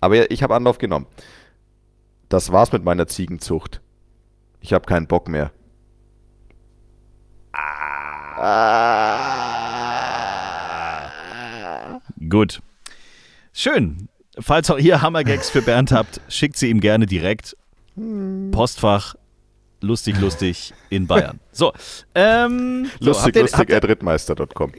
Aber 0.00 0.30
ich 0.30 0.42
habe 0.42 0.54
Anlauf 0.54 0.78
genommen. 0.78 1.06
Das 2.28 2.52
war's 2.52 2.72
mit 2.72 2.84
meiner 2.84 3.06
Ziegenzucht. 3.06 3.80
Ich 4.60 4.72
habe 4.72 4.86
keinen 4.86 5.06
Bock 5.06 5.28
mehr. 5.28 5.50
Gut. 12.28 12.60
Schön. 13.52 14.08
Falls 14.38 14.70
auch 14.70 14.78
ihr 14.78 15.02
Hammergags 15.02 15.50
für 15.50 15.62
Bernd 15.62 15.90
habt, 15.90 16.20
schickt 16.28 16.56
sie 16.56 16.70
ihm 16.70 16.80
gerne 16.80 17.06
direkt. 17.06 17.56
Postfach 18.52 19.16
lustig, 19.80 20.20
lustig 20.20 20.72
in 20.90 21.06
Bayern. 21.06 21.40
So, 21.52 21.72
ähm, 22.14 22.90
so, 23.00 23.06
Lustig, 23.06 23.24
habt 23.24 23.36
ihr, 23.36 23.42
lustig, 23.42 23.58
habt 23.58 23.70
ihr, 23.70 23.76
at 23.76 23.88
rittmeister.com. 23.88 24.72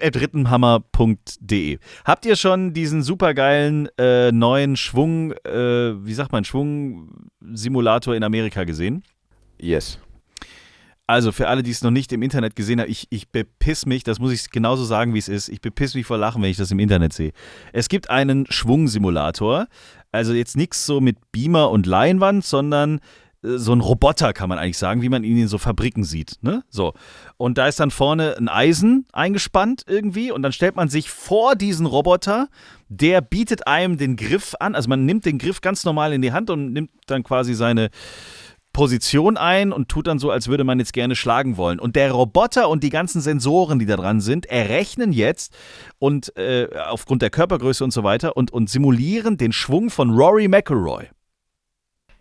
rittenhammer.de. 0.00 1.78
Habt 2.04 2.26
ihr 2.26 2.36
schon 2.36 2.72
diesen 2.72 3.02
supergeilen 3.02 3.88
äh, 3.98 4.32
neuen 4.32 4.76
Schwung, 4.76 5.32
äh, 5.32 6.04
wie 6.04 6.14
sagt 6.14 6.32
man, 6.32 6.44
Schwung-Simulator 6.44 8.14
in 8.14 8.24
Amerika 8.24 8.64
gesehen? 8.64 9.02
Yes. 9.62 9.98
Also 11.06 11.32
für 11.32 11.48
alle, 11.48 11.62
die 11.62 11.70
es 11.70 11.82
noch 11.82 11.90
nicht 11.90 12.12
im 12.12 12.22
Internet 12.22 12.56
gesehen 12.56 12.80
haben, 12.80 12.90
ich, 12.90 13.06
ich 13.10 13.28
bepiss 13.28 13.86
mich, 13.86 14.02
das 14.02 14.18
muss 14.18 14.32
ich 14.32 14.50
genauso 14.50 14.84
sagen, 14.84 15.14
wie 15.14 15.18
es 15.18 15.28
ist. 15.28 15.48
Ich 15.48 15.60
bepiss 15.60 15.94
mich 15.94 16.06
vor 16.06 16.16
Lachen, 16.16 16.42
wenn 16.42 16.50
ich 16.50 16.56
das 16.56 16.70
im 16.70 16.78
Internet 16.78 17.12
sehe. 17.12 17.32
Es 17.72 17.88
gibt 17.88 18.08
einen 18.08 18.46
Schwungsimulator. 18.50 19.66
Also 20.10 20.32
jetzt 20.32 20.56
nichts 20.56 20.86
so 20.86 21.00
mit 21.00 21.16
Beamer 21.32 21.70
und 21.70 21.86
Leinwand, 21.86 22.44
sondern 22.44 23.00
äh, 23.42 23.58
so 23.58 23.72
ein 23.72 23.80
Roboter, 23.80 24.32
kann 24.32 24.48
man 24.48 24.58
eigentlich 24.58 24.78
sagen, 24.78 25.02
wie 25.02 25.08
man 25.08 25.24
ihn 25.24 25.36
in 25.36 25.48
so 25.48 25.58
Fabriken 25.58 26.04
sieht. 26.04 26.38
Ne? 26.40 26.62
So. 26.68 26.94
Und 27.36 27.58
da 27.58 27.68
ist 27.68 27.80
dann 27.80 27.90
vorne 27.90 28.36
ein 28.38 28.48
Eisen 28.48 29.06
eingespannt 29.12 29.84
irgendwie 29.86 30.30
und 30.30 30.42
dann 30.42 30.52
stellt 30.52 30.76
man 30.76 30.88
sich 30.88 31.10
vor 31.10 31.56
diesen 31.56 31.86
Roboter, 31.86 32.48
der 32.88 33.20
bietet 33.20 33.66
einem 33.66 33.98
den 33.98 34.16
Griff 34.16 34.54
an. 34.60 34.74
Also 34.74 34.88
man 34.88 35.04
nimmt 35.04 35.26
den 35.26 35.38
Griff 35.38 35.60
ganz 35.60 35.84
normal 35.84 36.12
in 36.12 36.22
die 36.22 36.32
Hand 36.32 36.48
und 36.48 36.72
nimmt 36.72 36.90
dann 37.06 37.22
quasi 37.22 37.54
seine 37.54 37.90
Position 38.72 39.36
ein 39.36 39.72
und 39.72 39.88
tut 39.88 40.06
dann 40.06 40.18
so, 40.18 40.30
als 40.30 40.48
würde 40.48 40.64
man 40.64 40.78
jetzt 40.78 40.92
gerne 40.92 41.14
schlagen 41.14 41.56
wollen. 41.56 41.78
Und 41.78 41.96
der 41.96 42.12
Roboter 42.12 42.68
und 42.68 42.82
die 42.82 42.90
ganzen 42.90 43.20
Sensoren, 43.20 43.78
die 43.78 43.86
da 43.86 43.96
dran 43.96 44.20
sind, 44.20 44.46
errechnen 44.46 45.12
jetzt 45.12 45.54
und 45.98 46.36
äh, 46.36 46.68
aufgrund 46.88 47.22
der 47.22 47.30
Körpergröße 47.30 47.84
und 47.84 47.92
so 47.92 48.02
weiter 48.02 48.36
und, 48.36 48.50
und 48.50 48.70
simulieren 48.70 49.36
den 49.36 49.52
Schwung 49.52 49.90
von 49.90 50.10
Rory 50.10 50.48
McIlroy. 50.48 51.08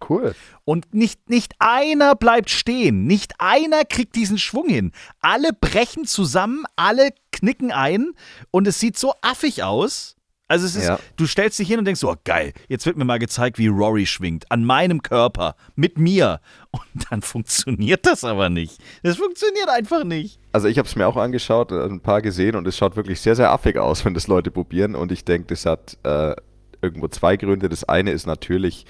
Cool. 0.07 0.35
Und 0.65 0.93
nicht, 0.93 1.29
nicht 1.29 1.53
einer 1.59 2.15
bleibt 2.15 2.49
stehen. 2.49 3.05
Nicht 3.05 3.33
einer 3.39 3.85
kriegt 3.85 4.15
diesen 4.15 4.37
Schwung 4.37 4.67
hin. 4.67 4.91
Alle 5.19 5.53
brechen 5.53 6.05
zusammen, 6.05 6.65
alle 6.75 7.09
knicken 7.31 7.71
ein 7.71 8.13
und 8.49 8.67
es 8.67 8.79
sieht 8.79 8.97
so 8.97 9.13
affig 9.21 9.63
aus. 9.63 10.15
Also 10.51 10.65
es 10.65 10.75
ist, 10.75 10.87
Ja. 10.87 10.99
du 11.15 11.25
stellst 11.25 11.57
dich 11.59 11.67
hin 11.69 11.79
und 11.79 11.85
denkst, 11.85 12.01
so, 12.01 12.11
oh 12.11 12.15
geil, 12.25 12.51
jetzt 12.67 12.85
wird 12.85 12.97
mir 12.97 13.05
mal 13.05 13.19
gezeigt, 13.19 13.57
wie 13.57 13.67
Rory 13.67 14.05
schwingt. 14.05 14.51
An 14.51 14.65
meinem 14.65 15.01
Körper, 15.01 15.55
mit 15.75 15.97
mir. 15.97 16.41
Und 16.71 17.05
dann 17.09 17.21
funktioniert 17.23 18.05
das 18.05 18.25
aber 18.25 18.49
nicht. 18.49 18.77
Das 19.01 19.15
funktioniert 19.15 19.69
einfach 19.69 20.03
nicht. 20.03 20.39
Also 20.51 20.67
ich 20.67 20.77
habe 20.77 20.87
es 20.89 20.95
mir 20.97 21.07
auch 21.07 21.15
angeschaut, 21.15 21.71
äh, 21.71 21.85
ein 21.85 22.01
paar 22.01 22.21
gesehen 22.21 22.57
und 22.57 22.67
es 22.67 22.75
schaut 22.77 22.97
wirklich 22.97 23.21
sehr, 23.21 23.37
sehr 23.37 23.49
affig 23.51 23.77
aus, 23.77 24.03
wenn 24.03 24.13
das 24.13 24.27
Leute 24.27 24.51
probieren. 24.51 24.93
Und 24.95 25.13
ich 25.13 25.23
denke, 25.23 25.47
das 25.47 25.65
hat 25.65 25.97
äh, 26.03 26.35
irgendwo 26.81 27.07
zwei 27.07 27.37
Gründe. 27.37 27.69
Das 27.69 27.85
eine 27.85 28.11
ist 28.11 28.27
natürlich 28.27 28.85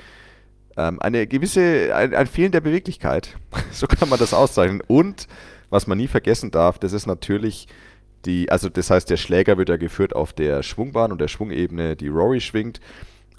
ähm, 0.78 1.00
eine 1.00 1.28
gewisse, 1.28 1.96
ein, 1.96 2.16
ein 2.16 2.26
Fehlen 2.26 2.52
der 2.52 2.62
Beweglichkeit. 2.62 3.38
so 3.72 3.86
kann 3.86 4.10
man 4.10 4.18
das 4.18 4.34
auszeichnen. 4.34 4.82
Und 4.88 5.28
was 5.70 5.86
man 5.86 6.00
nie 6.00 6.08
vergessen 6.08 6.50
darf, 6.50 6.80
das 6.80 6.92
ist 6.92 7.06
natürlich 7.06 7.68
die, 8.26 8.52
also 8.52 8.70
das 8.70 8.90
heißt, 8.90 9.10
der 9.10 9.18
Schläger 9.18 9.58
wird 9.58 9.70
ja 9.70 9.78
geführt 9.78 10.16
auf 10.16 10.34
der 10.34 10.64
Schwungbahn 10.64 11.12
und 11.12 11.22
der 11.22 11.28
Schwungebene, 11.28 11.96
die 11.96 12.08
Rory 12.08 12.42
schwingt. 12.42 12.80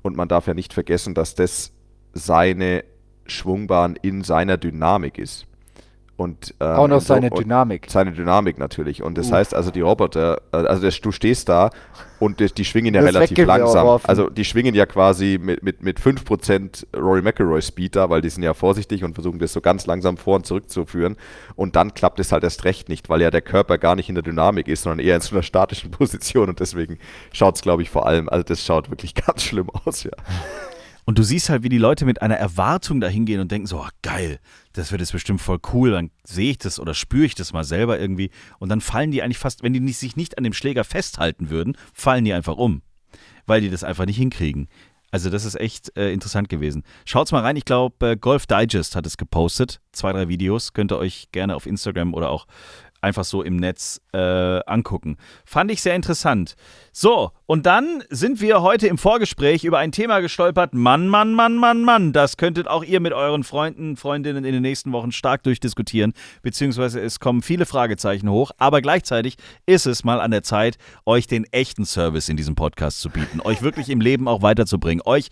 Und 0.03 0.17
man 0.17 0.29
darf 0.29 0.47
ja 0.47 0.55
nicht 0.55 0.73
vergessen, 0.73 1.15
dass 1.15 1.35
das 1.35 1.73
seine 2.13 2.85
Schwungbahn 3.27 3.97
in 4.03 4.23
seiner 4.25 4.57
Dynamik 4.57 5.19
ist. 5.19 5.47
Und, 6.17 6.55
ähm, 6.61 6.69
Auch 6.77 6.89
noch 6.89 7.01
so- 7.01 7.07
seine 7.15 7.31
und- 7.31 7.39
Dynamik. 7.43 7.87
seine 7.89 8.13
Dynamik 8.13 8.59
natürlich. 8.59 9.03
Und 9.03 9.17
das 9.19 9.29
Uff. 9.29 9.33
heißt 9.33 9.55
also, 9.55 9.71
die 9.71 9.81
Roboter, 9.81 10.41
äh, 10.53 10.57
also 10.59 10.83
das, 10.83 11.01
du 11.01 11.11
stehst 11.11 11.49
da 11.49 11.71
und 12.21 12.39
die, 12.39 12.47
die 12.47 12.65
schwingen 12.65 12.95
ja 12.95 13.01
Das 13.01 13.15
relativ 13.15 13.45
langsam. 13.47 13.99
Also 14.05 14.29
die 14.31 14.45
schwingen 14.45 14.75
ja 14.75 14.87
quasi 14.87 15.39
mit, 15.43 15.63
mit, 15.63 15.83
mit 15.83 15.99
5% 15.99 16.87
Rory 16.97 17.23
McIlroy 17.23 17.61
Speed 17.63 17.97
da, 17.97 18.09
weil 18.11 18.21
die 18.21 18.29
sind 18.29 18.43
ja 18.43 18.55
vorsichtig 18.55 19.03
und 19.03 19.15
versuchen 19.15 19.39
das 19.39 19.53
so 19.53 19.61
ganz 19.61 19.87
langsam 19.87 20.17
vor 20.17 20.37
und 20.37 20.47
zurück 20.47 20.71
zu 20.71 20.85
führen. 20.85 21.17
Und 21.57 21.75
dann 21.77 21.95
klappt 21.95 22.21
es 22.21 22.31
halt 22.31 22.45
erst 22.45 22.65
recht 22.65 22.89
nicht, 22.89 23.09
weil 23.09 23.21
ja 23.23 23.31
der 23.31 23.43
Körper 23.43 23.79
gar 23.79 23.97
nicht 23.97 24.09
in 24.09 24.15
der 24.15 24.23
Dynamik 24.23 24.69
ist, 24.69 24.83
sondern 24.83 25.05
eher 25.05 25.17
in 25.17 25.23
so 25.23 25.35
einer 25.35 25.43
statischen 25.43 25.91
Position. 25.93 26.49
Und 26.51 26.61
deswegen 26.61 26.99
schaut 27.33 27.57
es, 27.57 27.63
glaube 27.63 27.83
ich, 27.83 27.91
vor 27.91 28.07
allem, 28.07 28.29
also 28.29 28.45
das 28.45 28.65
schaut 28.65 28.91
wirklich 28.91 29.15
ganz 29.27 29.43
schlimm 29.43 29.71
aus, 29.71 30.05
ja. 30.05 30.13
Und 31.05 31.19
du 31.19 31.25
siehst 31.25 31.49
halt, 31.51 31.65
wie 31.65 31.69
die 31.69 31.79
Leute 31.79 32.05
mit 32.05 32.23
einer 32.23 32.37
Erwartung 32.37 33.01
da 33.01 33.09
hingehen 33.09 33.41
und 33.41 33.51
denken 33.51 33.67
so, 33.67 33.79
oh, 33.79 33.89
geil, 34.03 34.39
das 34.73 34.91
wird 34.91 35.01
jetzt 35.01 35.13
bestimmt 35.13 35.41
voll 35.41 35.59
cool, 35.73 35.91
dann 35.91 36.11
sehe 36.25 36.51
ich 36.53 36.59
das 36.59 36.81
oder 36.81 36.95
spüre 36.95 37.27
ich 37.27 37.35
das 37.35 37.53
mal 37.53 37.65
selber 37.65 37.99
irgendwie. 37.99 38.31
Und 38.59 38.69
dann 38.69 38.81
fallen 38.81 39.11
die 39.11 39.23
eigentlich 39.23 39.39
fast, 39.39 39.63
wenn 39.63 39.73
die 39.73 39.81
nicht, 39.81 39.99
sich 39.99 40.17
nicht 40.17 40.39
an 40.39 40.45
dem 40.45 40.53
Schläger 40.53 40.85
festhalten 40.85 41.51
würden, 41.51 41.77
fallen 41.93 42.25
die 42.25 42.33
einfach 42.33 42.57
um, 42.57 42.83
weil 43.47 43.61
die 43.61 43.71
das 43.71 43.85
einfach 43.85 44.07
nicht 44.07 44.17
hinkriegen. 44.17 44.69
Also 45.11 45.29
das 45.29 45.45
ist 45.45 45.61
echt 45.61 45.95
äh, 45.97 46.11
interessant 46.11 46.49
gewesen. 46.49 46.85
Schaut's 47.05 47.33
mal 47.33 47.43
rein, 47.43 47.57
ich 47.57 47.67
glaube, 47.67 48.13
äh, 48.13 48.17
Golf 48.17 48.47
Digest 48.47 48.97
hat 48.97 49.07
es 49.07 49.19
gepostet, 49.19 49.81
zwei, 49.93 50.11
drei 50.13 50.29
Videos, 50.29 50.73
könnt 50.73 50.91
ihr 50.91 50.97
euch 50.97 51.29
gerne 51.33 51.55
auf 51.55 51.67
Instagram 51.67 52.15
oder 52.15 52.31
auch 52.31 52.47
einfach 53.03 53.25
so 53.25 53.43
im 53.43 53.57
Netz 53.57 54.01
äh, 54.13 54.19
angucken. 54.19 55.17
Fand 55.45 55.71
ich 55.71 55.83
sehr 55.83 55.95
interessant. 55.95 56.55
So, 56.93 57.33
und 57.47 57.67
dann 57.67 58.03
sind 58.11 58.41
wir 58.41 58.63
heute 58.63 58.87
im 58.87 58.99
Vorgespräch 58.99 59.65
über 59.65 59.79
ein 59.79 59.93
Thema 59.93 60.21
gestolpert. 60.21 60.73
Mann, 60.75 61.09
Mann, 61.09 61.35
Mann, 61.35 61.57
Mann, 61.57 61.83
Mann. 61.83 62.13
Das 62.13 62.37
könntet 62.37 62.69
auch 62.69 62.85
ihr 62.85 63.01
mit 63.01 63.13
euren 63.13 63.45
Freunden, 63.45 63.97
Freundinnen 63.97 64.45
in 64.45 64.53
den 64.53 64.63
nächsten 64.63 64.93
Wochen 64.93 65.13
stark 65.13 65.43
durchdiskutieren. 65.43 66.13
Beziehungsweise 66.43 67.01
es 67.01 67.19
kommen 67.19 67.43
viele 67.43 67.67
Fragezeichen 67.67 68.31
hoch. 68.31 68.53
Aber 68.59 68.81
gleichzeitig 68.81 69.37
ist 69.67 69.87
es 69.87 70.05
mal 70.05 70.21
an 70.21 70.31
der 70.31 70.43
Zeit, 70.43 70.79
euch 71.05 71.27
den 71.27 71.45
echten 71.53 71.85
Service 71.85 72.29
in 72.29 72.37
diesem 72.37 72.55
Podcast 72.55 73.01
zu 73.01 73.11
bieten. 73.11 73.41
Euch 73.43 73.63
wirklich 73.63 73.89
im 73.89 74.01
Leben 74.01 74.29
auch 74.29 74.43
weiterzubringen. 74.43 75.03
Euch 75.05 75.29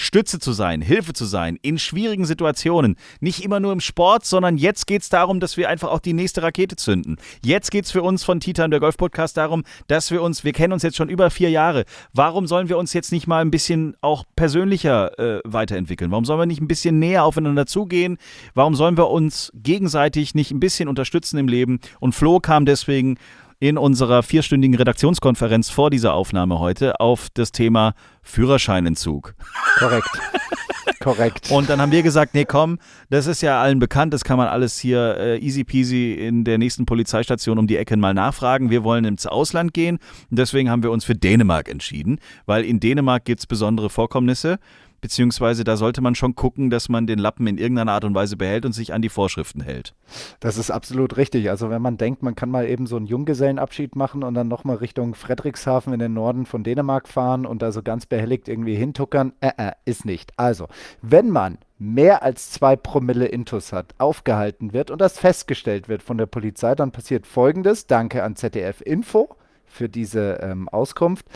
Stütze 0.00 0.38
zu 0.38 0.52
sein, 0.52 0.80
Hilfe 0.80 1.12
zu 1.12 1.24
sein 1.24 1.58
in 1.60 1.76
schwierigen 1.76 2.24
Situationen. 2.24 2.94
Nicht 3.18 3.44
immer 3.44 3.58
nur 3.58 3.72
im 3.72 3.80
Sport, 3.80 4.24
sondern 4.24 4.56
jetzt 4.56 4.86
geht 4.86 5.02
es 5.02 5.08
darum, 5.08 5.40
dass 5.40 5.56
wir 5.56 5.68
einfach 5.68 5.90
auch 5.90 5.98
die 5.98 6.12
nächste 6.12 6.40
Rakete 6.40 6.76
zünden. 6.76 7.16
Jetzt 7.44 7.72
geht 7.72 7.84
es 7.84 7.90
für 7.90 8.02
uns 8.02 8.22
von 8.22 8.38
Titan, 8.38 8.70
der 8.70 8.78
Golf 8.78 8.96
Podcast, 8.96 9.36
darum, 9.36 9.64
dass 9.88 10.12
wir 10.12 10.22
uns, 10.22 10.44
wir 10.44 10.52
kennen 10.52 10.72
uns 10.72 10.84
jetzt 10.84 10.96
schon 10.96 11.08
über 11.08 11.30
vier 11.30 11.50
Jahre. 11.50 11.84
Warum 12.12 12.46
sollen 12.46 12.68
wir 12.68 12.78
uns 12.78 12.92
jetzt 12.92 13.10
nicht 13.10 13.26
mal 13.26 13.40
ein 13.40 13.50
bisschen 13.50 13.96
auch 14.00 14.22
persönlicher 14.36 15.18
äh, 15.18 15.40
weiterentwickeln? 15.44 16.12
Warum 16.12 16.24
sollen 16.24 16.38
wir 16.38 16.46
nicht 16.46 16.60
ein 16.60 16.68
bisschen 16.68 17.00
näher 17.00 17.24
aufeinander 17.24 17.66
zugehen? 17.66 18.18
Warum 18.54 18.76
sollen 18.76 18.96
wir 18.96 19.08
uns 19.08 19.50
gegenseitig 19.56 20.32
nicht 20.36 20.52
ein 20.52 20.60
bisschen 20.60 20.88
unterstützen 20.88 21.38
im 21.38 21.48
Leben? 21.48 21.80
Und 21.98 22.14
Flo 22.14 22.38
kam 22.38 22.66
deswegen 22.66 23.18
in 23.60 23.76
unserer 23.78 24.22
vierstündigen 24.22 24.76
Redaktionskonferenz 24.76 25.70
vor 25.70 25.90
dieser 25.90 26.14
Aufnahme 26.14 26.58
heute 26.58 27.00
auf 27.00 27.28
das 27.34 27.52
Thema 27.52 27.94
Führerscheinentzug. 28.22 29.34
Korrekt. 29.78 30.08
Korrekt. 31.00 31.50
Und 31.50 31.70
dann 31.70 31.80
haben 31.80 31.92
wir 31.92 32.02
gesagt, 32.02 32.34
nee, 32.34 32.44
komm, 32.44 32.78
das 33.08 33.26
ist 33.26 33.40
ja 33.40 33.62
allen 33.62 33.78
bekannt, 33.78 34.12
das 34.12 34.24
kann 34.24 34.36
man 34.36 34.48
alles 34.48 34.78
hier 34.78 35.16
äh, 35.18 35.38
easy 35.38 35.64
peasy 35.64 36.12
in 36.12 36.44
der 36.44 36.58
nächsten 36.58 36.86
Polizeistation 36.86 37.58
um 37.58 37.66
die 37.66 37.76
Ecke 37.76 37.96
mal 37.96 38.14
nachfragen. 38.14 38.70
Wir 38.70 38.84
wollen 38.84 39.04
ins 39.04 39.26
Ausland 39.26 39.72
gehen 39.72 39.98
und 40.30 40.38
deswegen 40.38 40.70
haben 40.70 40.82
wir 40.82 40.90
uns 40.90 41.04
für 41.04 41.14
Dänemark 41.14 41.68
entschieden, 41.68 42.18
weil 42.46 42.64
in 42.64 42.80
Dänemark 42.80 43.24
gibt 43.24 43.40
es 43.40 43.46
besondere 43.46 43.90
Vorkommnisse 43.90 44.58
beziehungsweise 45.00 45.64
da 45.64 45.76
sollte 45.76 46.00
man 46.00 46.14
schon 46.14 46.34
gucken, 46.34 46.70
dass 46.70 46.88
man 46.88 47.06
den 47.06 47.18
Lappen 47.18 47.46
in 47.46 47.58
irgendeiner 47.58 47.92
Art 47.92 48.04
und 48.04 48.14
Weise 48.14 48.36
behält 48.36 48.64
und 48.64 48.72
sich 48.72 48.92
an 48.92 49.02
die 49.02 49.08
Vorschriften 49.08 49.60
hält. 49.60 49.94
Das 50.40 50.56
ist 50.56 50.70
absolut 50.70 51.16
richtig. 51.16 51.50
Also 51.50 51.70
wenn 51.70 51.82
man 51.82 51.96
denkt, 51.96 52.22
man 52.22 52.34
kann 52.34 52.50
mal 52.50 52.66
eben 52.66 52.86
so 52.86 52.96
einen 52.96 53.06
Junggesellenabschied 53.06 53.96
machen 53.96 54.22
und 54.22 54.34
dann 54.34 54.48
nochmal 54.48 54.76
Richtung 54.76 55.14
Frederikshafen 55.14 55.92
in 55.92 55.98
den 55.98 56.14
Norden 56.14 56.46
von 56.46 56.64
Dänemark 56.64 57.08
fahren 57.08 57.46
und 57.46 57.62
da 57.62 57.72
so 57.72 57.82
ganz 57.82 58.06
behelligt 58.06 58.48
irgendwie 58.48 58.74
hintuckern, 58.74 59.32
äh, 59.40 59.52
äh, 59.56 59.72
ist 59.84 60.04
nicht. 60.04 60.32
Also, 60.36 60.68
wenn 61.02 61.30
man 61.30 61.58
mehr 61.78 62.22
als 62.22 62.50
zwei 62.50 62.76
Promille 62.76 63.26
Intus 63.26 63.72
hat, 63.72 63.94
aufgehalten 63.98 64.72
wird 64.72 64.90
und 64.90 65.00
das 65.00 65.18
festgestellt 65.18 65.88
wird 65.88 66.02
von 66.02 66.18
der 66.18 66.26
Polizei, 66.26 66.74
dann 66.74 66.90
passiert 66.90 67.26
folgendes. 67.26 67.86
Danke 67.86 68.24
an 68.24 68.36
ZDF 68.36 68.80
Info 68.80 69.36
für 69.66 69.88
diese 69.88 70.40
ähm, 70.42 70.68
Auskunft. 70.68 71.26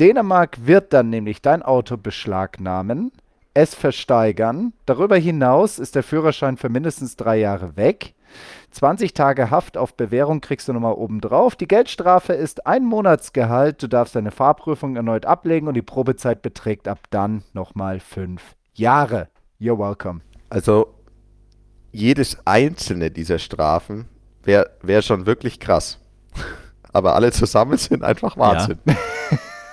Dänemark 0.00 0.66
wird 0.66 0.92
dann 0.92 1.10
nämlich 1.10 1.42
dein 1.42 1.62
Auto 1.62 1.96
beschlagnahmen, 1.96 3.10
es 3.52 3.74
versteigern. 3.74 4.72
Darüber 4.86 5.16
hinaus 5.16 5.80
ist 5.80 5.96
der 5.96 6.04
Führerschein 6.04 6.56
für 6.56 6.68
mindestens 6.68 7.16
drei 7.16 7.38
Jahre 7.38 7.76
weg. 7.76 8.14
20 8.70 9.14
Tage 9.14 9.50
Haft 9.50 9.76
auf 9.76 9.94
Bewährung 9.94 10.40
kriegst 10.40 10.68
du 10.68 10.72
nochmal 10.72 10.92
obendrauf. 10.92 11.56
Die 11.56 11.66
Geldstrafe 11.66 12.34
ist 12.34 12.66
ein 12.66 12.84
Monatsgehalt. 12.84 13.82
Du 13.82 13.88
darfst 13.88 14.14
deine 14.14 14.30
Fahrprüfung 14.30 14.94
erneut 14.94 15.26
ablegen 15.26 15.66
und 15.66 15.74
die 15.74 15.82
Probezeit 15.82 16.42
beträgt 16.42 16.86
ab 16.86 17.00
dann 17.10 17.42
nochmal 17.52 17.98
fünf 17.98 18.54
Jahre. 18.74 19.28
You're 19.58 19.78
welcome. 19.78 20.20
Also 20.50 20.94
jedes 21.90 22.38
einzelne 22.46 23.10
dieser 23.10 23.40
Strafen 23.40 24.06
wäre 24.44 24.70
wär 24.82 25.02
schon 25.02 25.26
wirklich 25.26 25.58
krass. 25.58 25.98
Aber 26.92 27.16
alle 27.16 27.32
zusammen 27.32 27.78
sind 27.78 28.04
einfach 28.04 28.36
Wahnsinn. 28.36 28.78
Ja. 28.86 28.94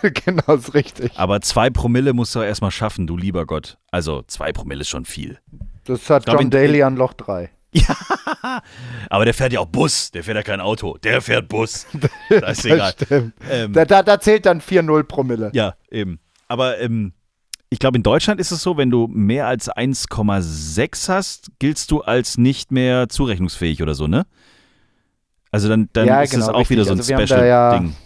genau, 0.26 0.56
ist 0.56 0.74
richtig. 0.74 1.12
Aber 1.16 1.42
zwei 1.42 1.70
Promille 1.70 2.14
musst 2.14 2.36
du 2.36 2.42
erstmal 2.42 2.72
schaffen, 2.72 3.08
du 3.08 3.18
lieber 3.18 3.46
Gott. 3.46 3.78
Also 3.92 4.24
zwei 4.28 4.52
Promille 4.52 4.82
ist 4.82 4.90
schon 4.90 5.06
viel. 5.06 5.40
Das 5.86 6.10
hat 6.10 6.26
glaub, 6.26 6.40
John 6.40 6.50
Daly 6.50 6.84
an 6.84 6.96
Loch 6.96 7.14
3. 7.14 7.52
Ja, 7.78 8.62
aber 9.10 9.26
der 9.26 9.34
fährt 9.34 9.52
ja 9.52 9.60
auch 9.60 9.66
Bus, 9.66 10.10
der 10.10 10.24
fährt 10.24 10.38
ja 10.38 10.44
kein 10.44 10.62
Auto, 10.62 10.98
der 10.98 11.22
fährt 11.22 11.50
Bus. 11.50 11.86
Das 12.30 12.60
ist 12.60 12.66
egal. 12.66 12.94
Ähm, 13.50 13.74
da, 13.74 13.84
da, 13.84 14.02
da, 14.02 14.18
zählt 14.18 14.46
dann 14.46 14.62
4-0 14.62 15.04
Promille. 15.04 15.52
Ja, 15.54 15.74
eben. 15.92 16.22
Aber 16.48 16.80
ähm, 16.80 17.12
ich 17.70 17.80
glaube, 17.80 17.98
in 17.98 18.04
Deutschland 18.04 18.40
ist 18.40 18.52
es 18.52 18.62
so, 18.62 18.78
wenn 18.78 18.92
du 18.92 19.08
mehr 19.08 19.48
als 19.48 19.70
1,6 19.70 21.10
hast, 21.10 21.52
giltst 21.60 21.92
du 21.92 22.00
als 22.00 22.38
nicht 22.38 22.72
mehr 22.72 23.10
zurechnungsfähig 23.10 23.82
oder 23.84 23.94
so, 23.94 24.08
ne? 24.08 24.26
Also 25.52 25.68
dann, 25.68 25.90
dann 25.92 26.08
ja, 26.08 26.22
ist 26.22 26.32
genau, 26.32 26.46
es 26.46 26.50
auch 26.50 26.60
richtig. 26.60 26.78
wieder 26.78 26.86
so 26.86 26.94
ein 26.94 27.00
also 27.00 27.14
Special-Ding. 27.14 27.88
Ja 27.90 28.05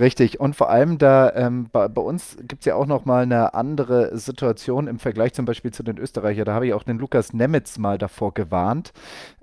Richtig. 0.00 0.40
Und 0.40 0.56
vor 0.56 0.70
allem 0.70 0.96
da, 0.96 1.30
ähm, 1.34 1.68
bei, 1.70 1.86
bei, 1.88 2.00
uns 2.00 2.38
gibt 2.40 2.62
es 2.62 2.64
ja 2.64 2.74
auch 2.74 2.86
nochmal 2.86 3.24
eine 3.24 3.52
andere 3.52 4.16
Situation 4.16 4.86
im 4.86 4.98
Vergleich 4.98 5.34
zum 5.34 5.44
Beispiel 5.44 5.72
zu 5.72 5.82
den 5.82 5.98
Österreichern. 5.98 6.46
Da 6.46 6.54
habe 6.54 6.66
ich 6.66 6.72
auch 6.72 6.84
den 6.84 6.98
Lukas 6.98 7.34
Nemitz 7.34 7.76
mal 7.76 7.98
davor 7.98 8.32
gewarnt. 8.32 8.94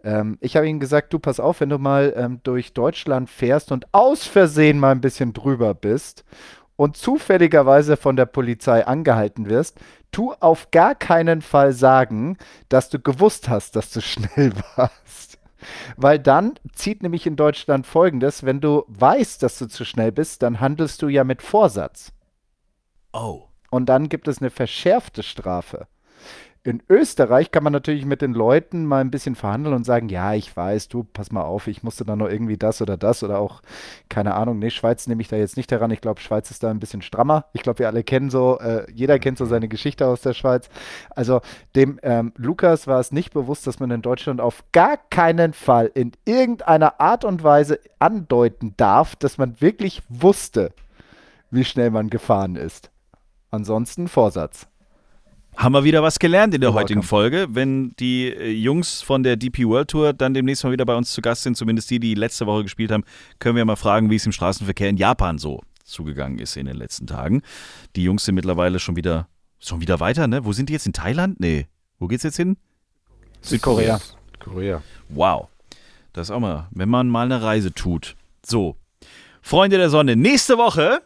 Ähm, 0.03 0.39
ich 0.41 0.55
habe 0.55 0.67
ihm 0.67 0.79
gesagt, 0.79 1.13
du 1.13 1.19
pass 1.19 1.39
auf, 1.39 1.61
wenn 1.61 1.69
du 1.69 1.77
mal 1.77 2.11
ähm, 2.17 2.39
durch 2.41 2.73
Deutschland 2.73 3.29
fährst 3.29 3.71
und 3.71 3.85
aus 3.93 4.25
Versehen 4.25 4.79
mal 4.79 4.91
ein 4.91 5.01
bisschen 5.01 5.31
drüber 5.31 5.75
bist 5.75 6.25
und 6.75 6.97
zufälligerweise 6.97 7.95
von 7.95 8.15
der 8.15 8.25
Polizei 8.25 8.83
angehalten 8.83 9.49
wirst, 9.49 9.77
tu 10.11 10.33
auf 10.39 10.71
gar 10.71 10.95
keinen 10.95 11.43
Fall 11.43 11.71
sagen, 11.71 12.35
dass 12.67 12.89
du 12.89 12.97
gewusst 12.97 13.47
hast, 13.47 13.75
dass 13.75 13.91
du 13.91 14.01
schnell 14.01 14.53
warst. 14.75 15.36
Weil 15.95 16.19
dann 16.19 16.53
zieht 16.73 17.03
nämlich 17.03 17.25
in 17.25 17.35
Deutschland 17.35 17.85
folgendes: 17.85 18.43
Wenn 18.43 18.61
du 18.61 18.83
weißt, 18.87 19.41
dass 19.43 19.57
du 19.57 19.67
zu 19.67 19.85
schnell 19.85 20.11
bist, 20.11 20.43
dann 20.43 20.59
handelst 20.59 21.01
du 21.01 21.07
ja 21.07 21.23
mit 21.23 21.41
Vorsatz. 21.41 22.13
Oh. 23.13 23.47
Und 23.69 23.87
dann 23.87 24.09
gibt 24.09 24.27
es 24.27 24.39
eine 24.39 24.49
verschärfte 24.49 25.23
Strafe. 25.23 25.87
In 26.67 26.83
Österreich 26.89 27.51
kann 27.51 27.63
man 27.63 27.71
natürlich 27.71 28.03
mit 28.03 28.21
den 28.21 28.33
Leuten 28.33 28.83
mal 28.83 28.99
ein 28.99 29.09
bisschen 29.09 29.35
verhandeln 29.35 29.73
und 29.73 29.85
sagen, 29.85 30.09
ja, 30.09 30.33
ich 30.33 30.57
weiß, 30.57 30.89
du, 30.89 31.05
pass 31.05 31.31
mal 31.31 31.43
auf, 31.43 31.67
ich 31.67 31.81
musste 31.81 32.03
da 32.03 32.17
noch 32.17 32.27
irgendwie 32.27 32.57
das 32.57 32.81
oder 32.81 32.97
das 32.97 33.23
oder 33.23 33.39
auch, 33.39 33.61
keine 34.09 34.35
Ahnung, 34.35 34.59
nee, 34.59 34.69
Schweiz 34.69 35.07
nehme 35.07 35.21
ich 35.21 35.29
da 35.29 35.37
jetzt 35.37 35.55
nicht 35.55 35.71
heran. 35.71 35.91
Ich 35.91 36.01
glaube, 36.01 36.19
Schweiz 36.19 36.51
ist 36.51 36.63
da 36.63 36.69
ein 36.69 36.81
bisschen 36.81 37.01
strammer. 37.01 37.45
Ich 37.53 37.61
glaube, 37.61 37.79
wir 37.79 37.87
alle 37.87 38.03
kennen 38.03 38.29
so, 38.29 38.59
äh, 38.59 38.85
jeder 38.91 39.17
kennt 39.17 39.37
so 39.37 39.45
seine 39.45 39.69
Geschichte 39.69 40.07
aus 40.07 40.19
der 40.19 40.33
Schweiz. 40.33 40.67
Also 41.11 41.39
dem 41.77 42.01
ähm, 42.03 42.33
Lukas 42.35 42.85
war 42.85 42.99
es 42.99 43.13
nicht 43.13 43.31
bewusst, 43.31 43.65
dass 43.65 43.79
man 43.79 43.89
in 43.89 44.01
Deutschland 44.01 44.41
auf 44.41 44.65
gar 44.73 44.97
keinen 45.09 45.53
Fall 45.53 45.89
in 45.93 46.11
irgendeiner 46.25 46.99
Art 46.99 47.23
und 47.23 47.45
Weise 47.45 47.79
andeuten 47.99 48.73
darf, 48.75 49.15
dass 49.15 49.37
man 49.37 49.61
wirklich 49.61 50.03
wusste, 50.09 50.73
wie 51.49 51.63
schnell 51.63 51.91
man 51.91 52.09
gefahren 52.09 52.57
ist. 52.57 52.91
Ansonsten 53.51 54.09
Vorsatz. 54.09 54.67
Haben 55.57 55.73
wir 55.73 55.83
wieder 55.83 56.03
was 56.03 56.19
gelernt 56.19 56.53
in 56.53 56.61
der 56.61 56.75
heutigen 56.75 57.01
Folge. 57.01 57.47
Wenn 57.49 57.95
die 57.99 58.27
äh, 58.27 58.51
Jungs 58.51 59.01
von 59.01 59.23
der 59.23 59.37
DP 59.37 59.65
World 59.65 59.89
Tour 59.89 60.13
dann 60.13 60.35
demnächst 60.35 60.63
mal 60.63 60.71
wieder 60.71 60.85
bei 60.85 60.95
uns 60.95 61.11
zu 61.11 61.19
Gast 61.19 61.41
sind, 61.41 61.57
zumindest 61.57 61.89
die, 61.89 61.99
die 61.99 62.13
letzte 62.13 62.45
Woche 62.45 62.61
gespielt 62.61 62.91
haben, 62.91 63.03
können 63.39 63.55
wir 63.55 63.65
mal 63.65 63.75
fragen, 63.75 64.11
wie 64.11 64.17
es 64.17 64.25
im 64.27 64.31
Straßenverkehr 64.31 64.87
in 64.87 64.97
Japan 64.97 65.39
so 65.39 65.61
zugegangen 65.83 66.37
ist 66.37 66.57
in 66.57 66.67
den 66.67 66.75
letzten 66.75 67.07
Tagen. 67.07 67.41
Die 67.95 68.03
Jungs 68.03 68.23
sind 68.23 68.35
mittlerweile 68.35 68.77
schon 68.77 68.95
wieder, 68.95 69.27
schon 69.59 69.81
wieder 69.81 69.99
weiter, 69.99 70.27
ne? 70.27 70.45
Wo 70.45 70.53
sind 70.53 70.69
die 70.69 70.73
jetzt? 70.73 70.85
In 70.85 70.93
Thailand? 70.93 71.39
Nee. 71.39 71.65
Wo 71.97 72.05
geht's 72.05 72.23
jetzt 72.23 72.37
hin? 72.37 72.57
Südkorea. 73.41 73.99
Korea. 74.39 74.83
Wow. 75.09 75.47
Das 76.13 76.27
ist 76.27 76.31
auch 76.31 76.39
mal, 76.39 76.67
wenn 76.69 76.87
man 76.87 77.09
mal 77.09 77.25
eine 77.25 77.41
Reise 77.41 77.73
tut. 77.73 78.15
So. 78.45 78.75
Freunde 79.41 79.77
der 79.77 79.89
Sonne, 79.89 80.15
nächste 80.15 80.59
Woche 80.59 81.01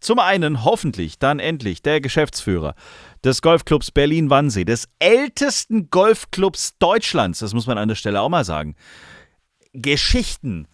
zum 0.00 0.18
einen 0.18 0.64
hoffentlich 0.64 1.18
dann 1.18 1.38
endlich 1.38 1.82
der 1.82 2.00
Geschäftsführer 2.00 2.74
des 3.22 3.42
Golfclubs 3.42 3.90
Berlin-Wannsee, 3.90 4.64
des 4.64 4.88
ältesten 4.98 5.90
Golfclubs 5.90 6.78
Deutschlands, 6.78 7.40
das 7.40 7.54
muss 7.54 7.66
man 7.66 7.78
an 7.78 7.88
der 7.88 7.94
Stelle 7.94 8.20
auch 8.20 8.28
mal 8.28 8.44
sagen. 8.44 8.74
Geschichten, 9.72 10.66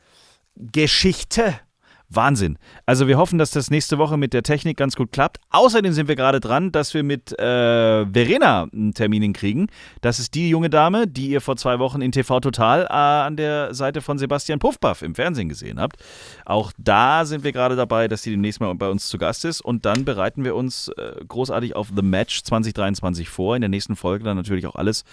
Geschichte 0.54 1.60
Wahnsinn. 2.08 2.58
Also 2.84 3.08
wir 3.08 3.18
hoffen, 3.18 3.38
dass 3.38 3.50
das 3.50 3.70
nächste 3.70 3.98
Woche 3.98 4.16
mit 4.16 4.32
der 4.32 4.42
Technik 4.42 4.76
ganz 4.76 4.94
gut 4.94 5.10
klappt. 5.12 5.38
Außerdem 5.50 5.92
sind 5.92 6.08
wir 6.08 6.16
gerade 6.16 6.40
dran, 6.40 6.70
dass 6.70 6.94
wir 6.94 7.02
mit 7.02 7.32
äh, 7.38 8.06
Verena 8.06 8.68
einen 8.72 8.94
Termin 8.94 9.22
hinkriegen. 9.22 9.68
Das 10.02 10.18
ist 10.18 10.34
die 10.34 10.48
junge 10.48 10.70
Dame, 10.70 11.08
die 11.08 11.28
ihr 11.28 11.40
vor 11.40 11.56
zwei 11.56 11.78
Wochen 11.78 12.00
in 12.02 12.12
TV 12.12 12.40
Total 12.40 12.82
äh, 12.84 12.92
an 12.92 13.36
der 13.36 13.74
Seite 13.74 14.02
von 14.02 14.18
Sebastian 14.18 14.58
Puffpaff 14.58 15.02
im 15.02 15.14
Fernsehen 15.14 15.48
gesehen 15.48 15.80
habt. 15.80 15.96
Auch 16.44 16.72
da 16.78 17.24
sind 17.24 17.42
wir 17.42 17.52
gerade 17.52 17.74
dabei, 17.74 18.06
dass 18.06 18.22
sie 18.22 18.30
demnächst 18.30 18.60
mal 18.60 18.72
bei 18.74 18.88
uns 18.88 19.08
zu 19.08 19.18
Gast 19.18 19.44
ist. 19.44 19.60
Und 19.60 19.84
dann 19.84 20.04
bereiten 20.04 20.44
wir 20.44 20.54
uns 20.54 20.88
äh, 20.88 21.24
großartig 21.26 21.74
auf 21.74 21.88
The 21.94 22.02
Match 22.02 22.44
2023 22.44 23.28
vor. 23.28 23.56
In 23.56 23.62
der 23.62 23.68
nächsten 23.68 23.96
Folge 23.96 24.24
dann 24.24 24.36
natürlich 24.36 24.66
auch 24.66 24.76
alles, 24.76 25.04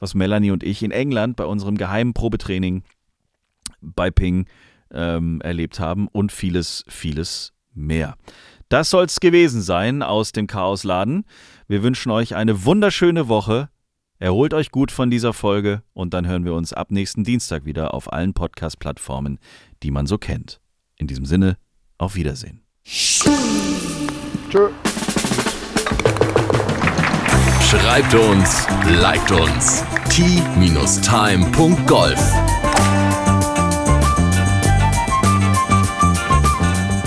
was 0.00 0.14
Melanie 0.14 0.50
und 0.50 0.62
ich 0.62 0.82
in 0.82 0.90
England 0.90 1.36
bei 1.36 1.44
unserem 1.44 1.78
geheimen 1.78 2.12
Probetraining 2.12 2.82
bei 3.80 4.10
Ping 4.10 4.46
ähm, 4.92 5.40
erlebt 5.40 5.80
haben 5.80 6.08
und 6.08 6.32
vieles, 6.32 6.84
vieles 6.88 7.52
mehr. 7.74 8.16
Das 8.68 8.90
soll 8.90 9.04
es 9.04 9.20
gewesen 9.20 9.60
sein 9.60 10.02
aus 10.02 10.32
dem 10.32 10.46
Chaosladen. 10.46 11.24
Wir 11.68 11.82
wünschen 11.82 12.10
euch 12.10 12.34
eine 12.34 12.64
wunderschöne 12.64 13.28
Woche. 13.28 13.68
Erholt 14.18 14.54
euch 14.54 14.70
gut 14.70 14.90
von 14.92 15.10
dieser 15.10 15.32
Folge 15.32 15.82
und 15.92 16.14
dann 16.14 16.26
hören 16.26 16.44
wir 16.44 16.54
uns 16.54 16.72
ab 16.72 16.90
nächsten 16.90 17.24
Dienstag 17.24 17.64
wieder 17.64 17.92
auf 17.92 18.12
allen 18.12 18.34
Podcast-Plattformen, 18.34 19.38
die 19.82 19.90
man 19.90 20.06
so 20.06 20.16
kennt. 20.16 20.60
In 20.96 21.06
diesem 21.06 21.26
Sinne, 21.26 21.58
auf 21.98 22.14
Wiedersehen. 22.14 22.62
Tschö. 22.84 24.68
Schreibt 27.68 28.14
uns, 28.14 28.66
liked 29.00 29.32
uns. 29.32 29.84
t-time.golf 30.10 30.92